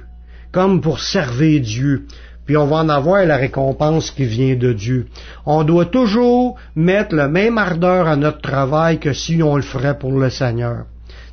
comme 0.53 0.81
pour 0.81 1.01
servir 1.01 1.61
Dieu. 1.61 2.07
Puis 2.47 2.57
on 2.57 2.67
va 2.67 2.77
en 2.77 2.89
avoir 2.89 3.25
la 3.25 3.37
récompense 3.37 4.11
qui 4.11 4.25
vient 4.25 4.55
de 4.55 4.73
Dieu. 4.73 5.07
On 5.47 5.65
doit 5.65 5.87
toujours 5.87 6.57
mettre 6.77 7.15
la 7.15 7.27
même 7.27 7.59
ardeur 7.59 8.07
à 8.07 8.17
notre 8.17 8.43
travail 8.43 9.01
que 9.01 9.13
si 9.13 9.43
on 9.43 9.57
le 9.57 9.63
ferait 9.63 9.99
pour 9.99 10.13
le 10.13 10.31
Seigneur. 10.31 10.85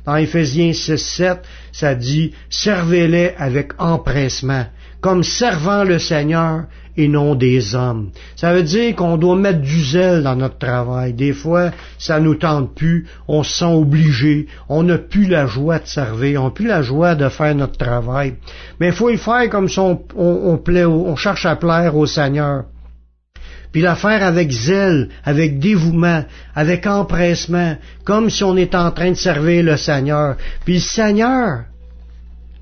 Dans 0.04 0.16
Éphésiens 0.16 0.72
6, 0.72 0.96
7, 0.96 1.38
ça 1.70 1.94
dit, 1.94 2.32
servez-les 2.50 3.34
avec 3.36 3.72
empressement, 3.78 4.66
comme 5.02 5.22
servant 5.22 5.84
le 5.84 5.98
Seigneur 5.98 6.62
et 6.96 7.08
non 7.08 7.34
des 7.34 7.74
hommes. 7.74 8.10
Ça 8.36 8.54
veut 8.54 8.62
dire 8.62 8.94
qu'on 8.94 9.16
doit 9.16 9.36
mettre 9.36 9.60
du 9.60 9.82
zèle 9.82 10.22
dans 10.22 10.36
notre 10.36 10.58
travail. 10.58 11.12
Des 11.12 11.32
fois, 11.32 11.70
ça 11.98 12.20
nous 12.20 12.36
tente 12.36 12.74
plus, 12.74 13.06
on 13.28 13.42
se 13.42 13.58
sent 13.58 13.74
obligé, 13.74 14.46
on 14.68 14.84
n'a 14.84 14.98
plus 14.98 15.26
la 15.26 15.46
joie 15.46 15.80
de 15.80 15.86
servir, 15.86 16.42
on 16.42 16.46
n'a 16.46 16.50
plus 16.50 16.66
la 16.68 16.82
joie 16.82 17.14
de 17.14 17.28
faire 17.28 17.54
notre 17.54 17.76
travail. 17.76 18.34
Mais 18.78 18.88
il 18.88 18.92
faut 18.92 19.10
le 19.10 19.16
faire 19.16 19.50
comme 19.50 19.68
si 19.68 19.78
on, 19.78 20.00
on, 20.16 20.60
on 20.66 21.16
cherche 21.16 21.46
à 21.46 21.56
plaire 21.56 21.96
au 21.96 22.06
Seigneur 22.06 22.64
puis 23.72 23.80
la 23.80 23.94
faire 23.94 24.22
avec 24.22 24.50
zèle, 24.50 25.08
avec 25.24 25.58
dévouement, 25.58 26.24
avec 26.54 26.86
empressement, 26.86 27.76
comme 28.04 28.28
si 28.28 28.44
on 28.44 28.56
est 28.56 28.74
en 28.74 28.90
train 28.90 29.12
de 29.12 29.16
servir 29.16 29.64
le 29.64 29.78
Seigneur. 29.78 30.36
Puis 30.66 30.74
le 30.74 30.80
Seigneur, 30.80 31.64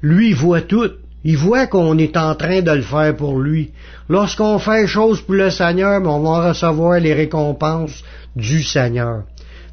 lui, 0.03 0.33
voit 0.33 0.63
tout. 0.63 0.89
Il 1.25 1.37
voit 1.37 1.67
qu'on 1.67 1.99
est 1.99 2.17
en 2.17 2.35
train 2.35 2.63
de 2.63 2.71
le 2.71 2.83
faire 2.83 3.15
pour 3.15 3.39
lui. 3.39 3.73
Lorsqu'on 4.09 4.59
fait 4.59 4.87
chose 4.87 5.21
pour 5.21 5.35
le 5.35 5.51
Seigneur, 5.51 6.01
on 6.03 6.21
va 6.21 6.49
recevoir 6.49 6.99
les 6.99 7.13
récompenses 7.13 8.03
du 8.35 8.63
Seigneur. 8.63 9.25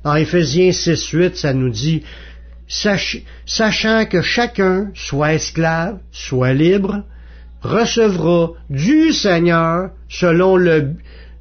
Dans 0.03 0.15
Éphésiens 0.15 0.71
6, 0.71 1.07
8, 1.07 1.37
ça 1.37 1.53
nous 1.53 1.69
dit, 1.69 2.03
sachant 2.67 4.05
que 4.05 4.21
chacun, 4.21 4.91
soit 4.93 5.33
esclave, 5.33 5.99
soit 6.11 6.53
libre, 6.53 7.03
recevra 7.61 8.51
du 8.69 9.13
Seigneur 9.13 9.91
selon 10.09 10.57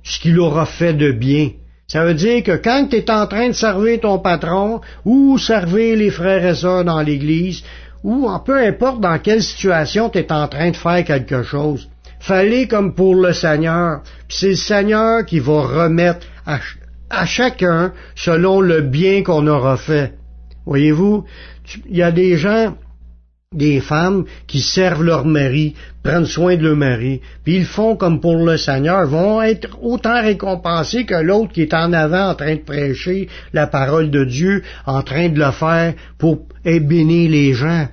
ce 0.04 0.20
qu'il 0.20 0.38
aura 0.38 0.66
fait 0.66 0.94
de 0.94 1.10
bien. 1.10 1.50
Ça 1.88 2.04
veut 2.04 2.14
dire 2.14 2.42
que 2.42 2.56
quand 2.56 2.88
tu 2.90 2.96
es 2.96 3.10
en 3.10 3.26
train 3.28 3.48
de 3.48 3.52
servir 3.52 4.00
ton 4.00 4.18
patron 4.18 4.80
ou 5.04 5.38
servir 5.38 5.96
les 5.96 6.10
frères 6.10 6.44
et 6.44 6.54
sœurs 6.54 6.84
dans 6.84 7.00
l'Église, 7.00 7.62
ou 8.06 8.30
peu 8.38 8.64
importe 8.64 9.00
dans 9.00 9.18
quelle 9.18 9.42
situation 9.42 10.08
tu 10.08 10.18
es 10.18 10.32
en 10.32 10.46
train 10.46 10.70
de 10.70 10.76
faire 10.76 11.04
quelque 11.04 11.42
chose. 11.42 11.88
Fallait 12.20 12.68
comme 12.68 12.94
pour 12.94 13.16
le 13.16 13.32
Seigneur. 13.32 14.02
c'est 14.28 14.50
le 14.50 14.54
Seigneur 14.54 15.26
qui 15.26 15.40
va 15.40 15.62
remettre 15.62 16.24
à, 16.46 17.26
chacun 17.26 17.92
selon 18.14 18.60
le 18.60 18.80
bien 18.82 19.24
qu'on 19.24 19.44
aura 19.48 19.76
fait. 19.76 20.14
Voyez-vous, 20.66 21.24
il 21.90 21.96
y 21.96 22.02
a 22.02 22.12
des 22.12 22.36
gens, 22.36 22.76
des 23.56 23.80
femmes 23.80 24.24
qui 24.46 24.60
servent 24.60 25.02
leur 25.02 25.24
mari, 25.24 25.74
prennent 26.02 26.26
soin 26.26 26.56
de 26.56 26.62
leur 26.62 26.76
mari, 26.76 27.20
puis 27.42 27.56
ils 27.56 27.64
font 27.64 27.96
comme 27.96 28.20
pour 28.20 28.36
le 28.36 28.56
Seigneur, 28.56 29.06
vont 29.06 29.42
être 29.42 29.78
autant 29.82 30.22
récompensés 30.22 31.04
que 31.04 31.14
l'autre 31.14 31.52
qui 31.52 31.62
est 31.62 31.74
en 31.74 31.92
avant 31.92 32.30
en 32.30 32.34
train 32.34 32.54
de 32.54 32.60
prêcher 32.60 33.28
la 33.52 33.66
parole 33.66 34.10
de 34.10 34.24
Dieu, 34.24 34.62
en 34.86 35.02
train 35.02 35.28
de 35.28 35.38
le 35.38 35.50
faire 35.50 35.94
pour 36.18 36.46
bénir 36.64 37.30
les 37.30 37.52
gens. 37.54 37.88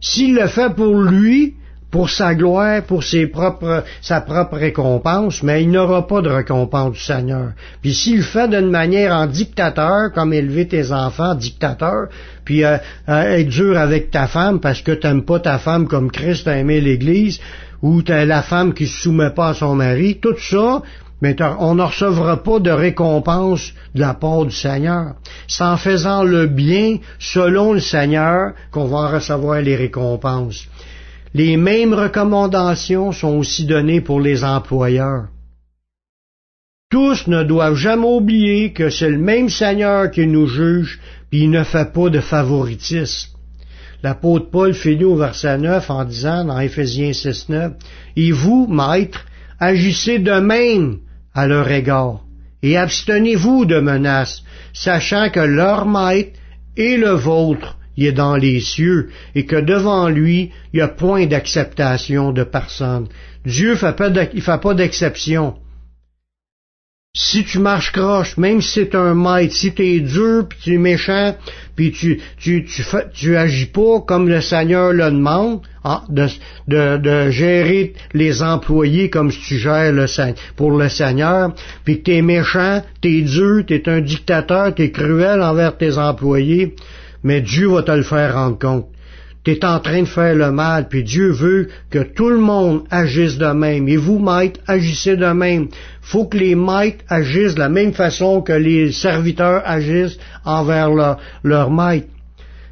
S'il 0.00 0.34
le 0.34 0.46
fait 0.46 0.74
pour 0.74 1.00
lui, 1.00 1.54
pour 1.90 2.10
sa 2.10 2.34
gloire, 2.34 2.82
pour 2.82 3.02
ses 3.02 3.26
propres, 3.26 3.84
sa 4.02 4.20
propre 4.20 4.56
récompense, 4.56 5.42
mais 5.42 5.62
il 5.62 5.70
n'aura 5.70 6.06
pas 6.06 6.20
de 6.20 6.28
récompense 6.28 6.92
du 6.92 7.00
Seigneur. 7.00 7.52
Puis 7.80 7.94
s'il 7.94 8.22
fait 8.22 8.48
d'une 8.48 8.70
manière 8.70 9.12
en 9.12 9.26
dictateur, 9.26 10.12
comme 10.12 10.32
élever 10.32 10.68
tes 10.68 10.92
enfants 10.92 11.34
dictateur, 11.34 12.08
puis 12.44 12.64
euh, 12.64 12.76
euh, 13.08 13.38
être 13.38 13.48
dur 13.48 13.78
avec 13.78 14.10
ta 14.10 14.26
femme 14.26 14.60
parce 14.60 14.82
que 14.82 14.92
t'aimes 14.92 15.24
pas 15.24 15.40
ta 15.40 15.58
femme 15.58 15.88
comme 15.88 16.10
Christ 16.10 16.46
a 16.46 16.58
aimé 16.58 16.80
l'Église, 16.80 17.40
ou 17.80 18.02
t'as 18.02 18.24
la 18.24 18.42
femme 18.42 18.74
qui 18.74 18.86
se 18.86 19.02
soumet 19.02 19.30
pas 19.30 19.50
à 19.50 19.54
son 19.54 19.74
mari, 19.74 20.18
tout 20.20 20.38
ça, 20.38 20.82
mais 21.20 21.36
on 21.58 21.74
ne 21.74 21.82
recevra 21.82 22.42
pas 22.42 22.60
de 22.60 22.70
récompense 22.70 23.72
de 23.94 24.00
la 24.00 24.14
part 24.14 24.44
du 24.44 24.54
Seigneur. 24.54 25.14
C'est 25.48 25.64
en 25.64 25.76
faisant 25.76 26.22
le 26.22 26.46
bien 26.46 26.98
selon 27.18 27.72
le 27.72 27.80
Seigneur 27.80 28.52
qu'on 28.70 28.86
va 28.86 29.08
recevoir 29.08 29.60
les 29.60 29.74
récompenses. 29.74 30.68
Les 31.34 31.56
mêmes 31.56 31.92
recommandations 31.92 33.12
sont 33.12 33.36
aussi 33.36 33.64
données 33.64 34.00
pour 34.00 34.20
les 34.20 34.44
employeurs. 34.44 35.28
Tous 36.90 37.26
ne 37.26 37.42
doivent 37.42 37.76
jamais 37.76 38.06
oublier 38.06 38.72
que 38.72 38.88
c'est 38.88 39.10
le 39.10 39.18
même 39.18 39.50
Seigneur 39.50 40.10
qui 40.10 40.26
nous 40.26 40.46
juge, 40.46 40.98
puis 41.28 41.40
il 41.42 41.50
ne 41.50 41.62
fait 41.64 41.92
pas 41.92 42.08
de 42.08 42.20
favoritisme. 42.20 43.30
L'apôtre 44.02 44.50
Paul 44.50 44.72
finit 44.72 45.04
au 45.04 45.16
verset 45.16 45.58
9 45.58 45.90
en 45.90 46.04
disant 46.04 46.44
dans 46.44 46.58
Éphésiens 46.58 47.12
6, 47.12 47.50
9, 47.50 47.72
Et 48.16 48.30
vous, 48.30 48.66
maîtres, 48.66 49.26
agissez 49.60 50.18
de 50.18 50.40
même 50.40 50.98
à 51.34 51.46
leur 51.46 51.70
égard, 51.70 52.20
et 52.62 52.76
abstenez-vous 52.76 53.66
de 53.66 53.80
menaces, 53.80 54.42
sachant 54.72 55.28
que 55.30 55.40
leur 55.40 55.86
maître 55.86 56.38
et 56.76 56.96
le 56.96 57.10
vôtre 57.10 57.77
y 57.98 58.06
est 58.06 58.12
dans 58.12 58.36
les 58.36 58.60
cieux, 58.60 59.10
et 59.34 59.44
que 59.44 59.56
devant 59.56 60.08
lui, 60.08 60.50
il 60.72 60.76
n'y 60.76 60.80
a 60.80 60.88
point 60.88 61.26
d'acceptation 61.26 62.32
de 62.32 62.44
personne. 62.44 63.08
Dieu 63.44 63.72
il 63.72 64.42
fait 64.42 64.60
pas 64.60 64.74
d'exception 64.74 65.54
si 67.14 67.44
tu 67.44 67.58
marches 67.58 67.90
croche, 67.90 68.36
même 68.36 68.60
si 68.60 68.70
c'est 68.74 68.94
un 68.94 69.14
maître, 69.14 69.54
si 69.54 69.72
tu 69.74 69.82
es 69.82 70.00
dur, 70.00 70.46
puis 70.48 70.58
tu 70.62 70.74
es 70.74 70.78
méchant, 70.78 71.34
puis 71.74 71.90
tu, 71.90 72.20
tu, 72.38 72.64
tu, 72.64 72.84
tu 73.12 73.36
agis 73.36 73.66
pas 73.66 74.00
comme 74.06 74.28
le 74.28 74.40
Seigneur 74.40 74.92
le 74.92 75.10
demande, 75.10 75.62
ah, 75.82 76.04
de, 76.08 76.28
de, 76.68 77.30
gérer 77.30 77.94
les 78.14 78.42
employés 78.42 79.10
comme 79.10 79.32
si 79.32 79.40
tu 79.40 79.58
gères 79.58 79.92
pour 80.54 80.70
le 80.70 80.88
Seigneur, 80.88 81.54
puis 81.84 81.98
que 81.98 82.04
tu 82.04 82.16
es 82.16 82.22
méchant, 82.22 82.84
tu 83.00 83.18
es 83.18 83.22
dur, 83.22 83.64
tu 83.66 83.74
es 83.74 83.88
un 83.88 84.00
dictateur, 84.00 84.74
tu 84.74 84.82
es 84.82 84.90
cruel 84.90 85.42
envers 85.42 85.76
tes 85.76 85.98
employés, 85.98 86.76
mais 87.22 87.40
Dieu 87.40 87.68
va 87.68 87.82
te 87.82 87.92
le 87.92 88.02
faire 88.02 88.34
rendre 88.34 88.58
compte 88.58 88.86
tu 89.44 89.52
es 89.52 89.64
en 89.64 89.80
train 89.80 90.02
de 90.02 90.08
faire 90.08 90.34
le 90.34 90.50
mal, 90.50 90.88
puis 90.88 91.02
Dieu 91.02 91.30
veut 91.30 91.68
que 91.90 92.00
tout 92.00 92.28
le 92.28 92.38
monde 92.38 92.82
agisse 92.90 93.38
de 93.38 93.46
même. 93.46 93.88
Et 93.88 93.96
vous, 93.96 94.18
maîtres, 94.18 94.60
agissez 94.66 95.16
de 95.16 95.32
même. 95.32 95.68
faut 96.02 96.26
que 96.26 96.36
les 96.36 96.54
maîtres 96.54 97.04
agissent 97.08 97.54
de 97.54 97.60
la 97.60 97.68
même 97.68 97.92
façon 97.92 98.42
que 98.42 98.52
les 98.52 98.92
serviteurs 98.92 99.62
agissent 99.64 100.18
envers 100.44 100.90
leur, 100.90 101.18
leur 101.42 101.70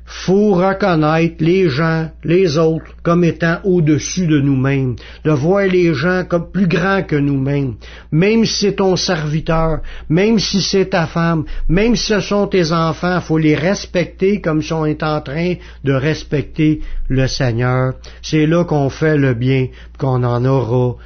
faut 0.06 0.54
reconnaître 0.54 1.36
les 1.40 1.68
gens, 1.68 2.08
les 2.22 2.58
autres, 2.58 2.94
comme 3.02 3.24
étant 3.24 3.58
au-dessus 3.64 4.28
de 4.28 4.40
nous-mêmes, 4.40 4.94
de 5.24 5.32
voir 5.32 5.66
les 5.66 5.94
gens 5.94 6.24
comme 6.26 6.50
plus 6.50 6.68
grands 6.68 7.02
que 7.02 7.16
nous-mêmes, 7.16 7.74
même 8.12 8.44
si 8.44 8.66
c'est 8.66 8.76
ton 8.76 8.94
serviteur, 8.94 9.80
même 10.08 10.38
si 10.38 10.62
c'est 10.62 10.90
ta 10.90 11.06
femme, 11.06 11.44
même 11.68 11.96
si 11.96 12.06
ce 12.06 12.20
sont 12.20 12.46
tes 12.46 12.70
enfants, 12.70 13.20
faut 13.20 13.38
les 13.38 13.56
respecter 13.56 14.40
comme 14.40 14.62
si 14.62 14.72
on 14.72 14.86
est 14.86 15.02
en 15.02 15.20
train 15.20 15.54
de 15.82 15.92
respecter 15.92 16.80
le 17.08 17.26
Seigneur. 17.26 17.94
C'est 18.22 18.46
là 18.46 18.64
qu'on 18.64 18.88
fait 18.88 19.16
le 19.16 19.34
bien, 19.34 19.66
qu'on 19.98 20.22
en 20.22 20.44
aura 20.44 20.96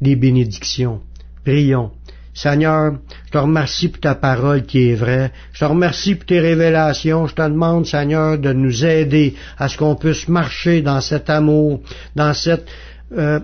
des 0.00 0.16
bénédictions. 0.16 1.00
Prions. 1.44 1.90
Seigneur, 2.38 2.92
je 3.26 3.32
te 3.32 3.38
remercie 3.38 3.88
pour 3.88 3.98
ta 4.00 4.14
parole 4.14 4.62
qui 4.62 4.90
est 4.90 4.94
vraie. 4.94 5.32
Je 5.52 5.58
te 5.58 5.64
remercie 5.64 6.14
pour 6.14 6.24
tes 6.26 6.38
révélations. 6.38 7.26
Je 7.26 7.34
te 7.34 7.42
demande, 7.42 7.84
Seigneur, 7.84 8.38
de 8.38 8.52
nous 8.52 8.84
aider 8.84 9.34
à 9.58 9.66
ce 9.68 9.76
qu'on 9.76 9.96
puisse 9.96 10.28
marcher 10.28 10.80
dans 10.80 11.00
cet 11.00 11.30
amour, 11.30 11.80
dans 12.14 12.32
cette... 12.34 12.68
Euh, 13.16 13.40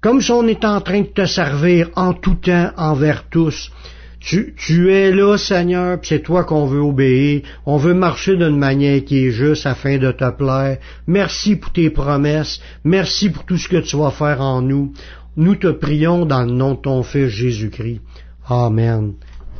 comme 0.00 0.22
si 0.22 0.30
on 0.32 0.46
est 0.46 0.64
en 0.64 0.80
train 0.80 1.02
de 1.02 1.08
te 1.08 1.26
servir 1.26 1.90
en 1.94 2.14
tout 2.14 2.36
temps 2.36 2.70
envers 2.78 3.28
tous. 3.28 3.70
Tu, 4.18 4.54
tu 4.56 4.90
es 4.94 5.12
là, 5.12 5.36
Seigneur, 5.36 6.00
puis 6.00 6.08
c'est 6.08 6.22
toi 6.22 6.44
qu'on 6.44 6.64
veut 6.64 6.80
obéir. 6.80 7.42
On 7.66 7.76
veut 7.76 7.92
marcher 7.92 8.36
d'une 8.38 8.56
manière 8.56 9.04
qui 9.04 9.26
est 9.26 9.30
juste 9.30 9.66
afin 9.66 9.98
de 9.98 10.10
te 10.10 10.30
plaire. 10.30 10.78
Merci 11.06 11.56
pour 11.56 11.70
tes 11.70 11.90
promesses. 11.90 12.60
Merci 12.82 13.28
pour 13.28 13.44
tout 13.44 13.58
ce 13.58 13.68
que 13.68 13.76
tu 13.76 13.96
vas 13.98 14.10
faire 14.10 14.40
en 14.40 14.62
nous. 14.62 14.94
Nous 15.36 15.56
te 15.56 15.66
prions 15.66 16.24
dans 16.24 16.42
le 16.42 16.52
nom 16.52 16.74
de 16.74 16.80
ton 16.80 17.02
Fils 17.02 17.28
Jésus-Christ. 17.28 18.00
Amen. 18.48 19.14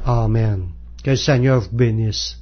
Amen. 0.04 0.68
Que 1.04 1.10
le 1.10 1.16
Seigneur 1.16 1.60
vous 1.60 1.76
bénisse. 1.76 2.38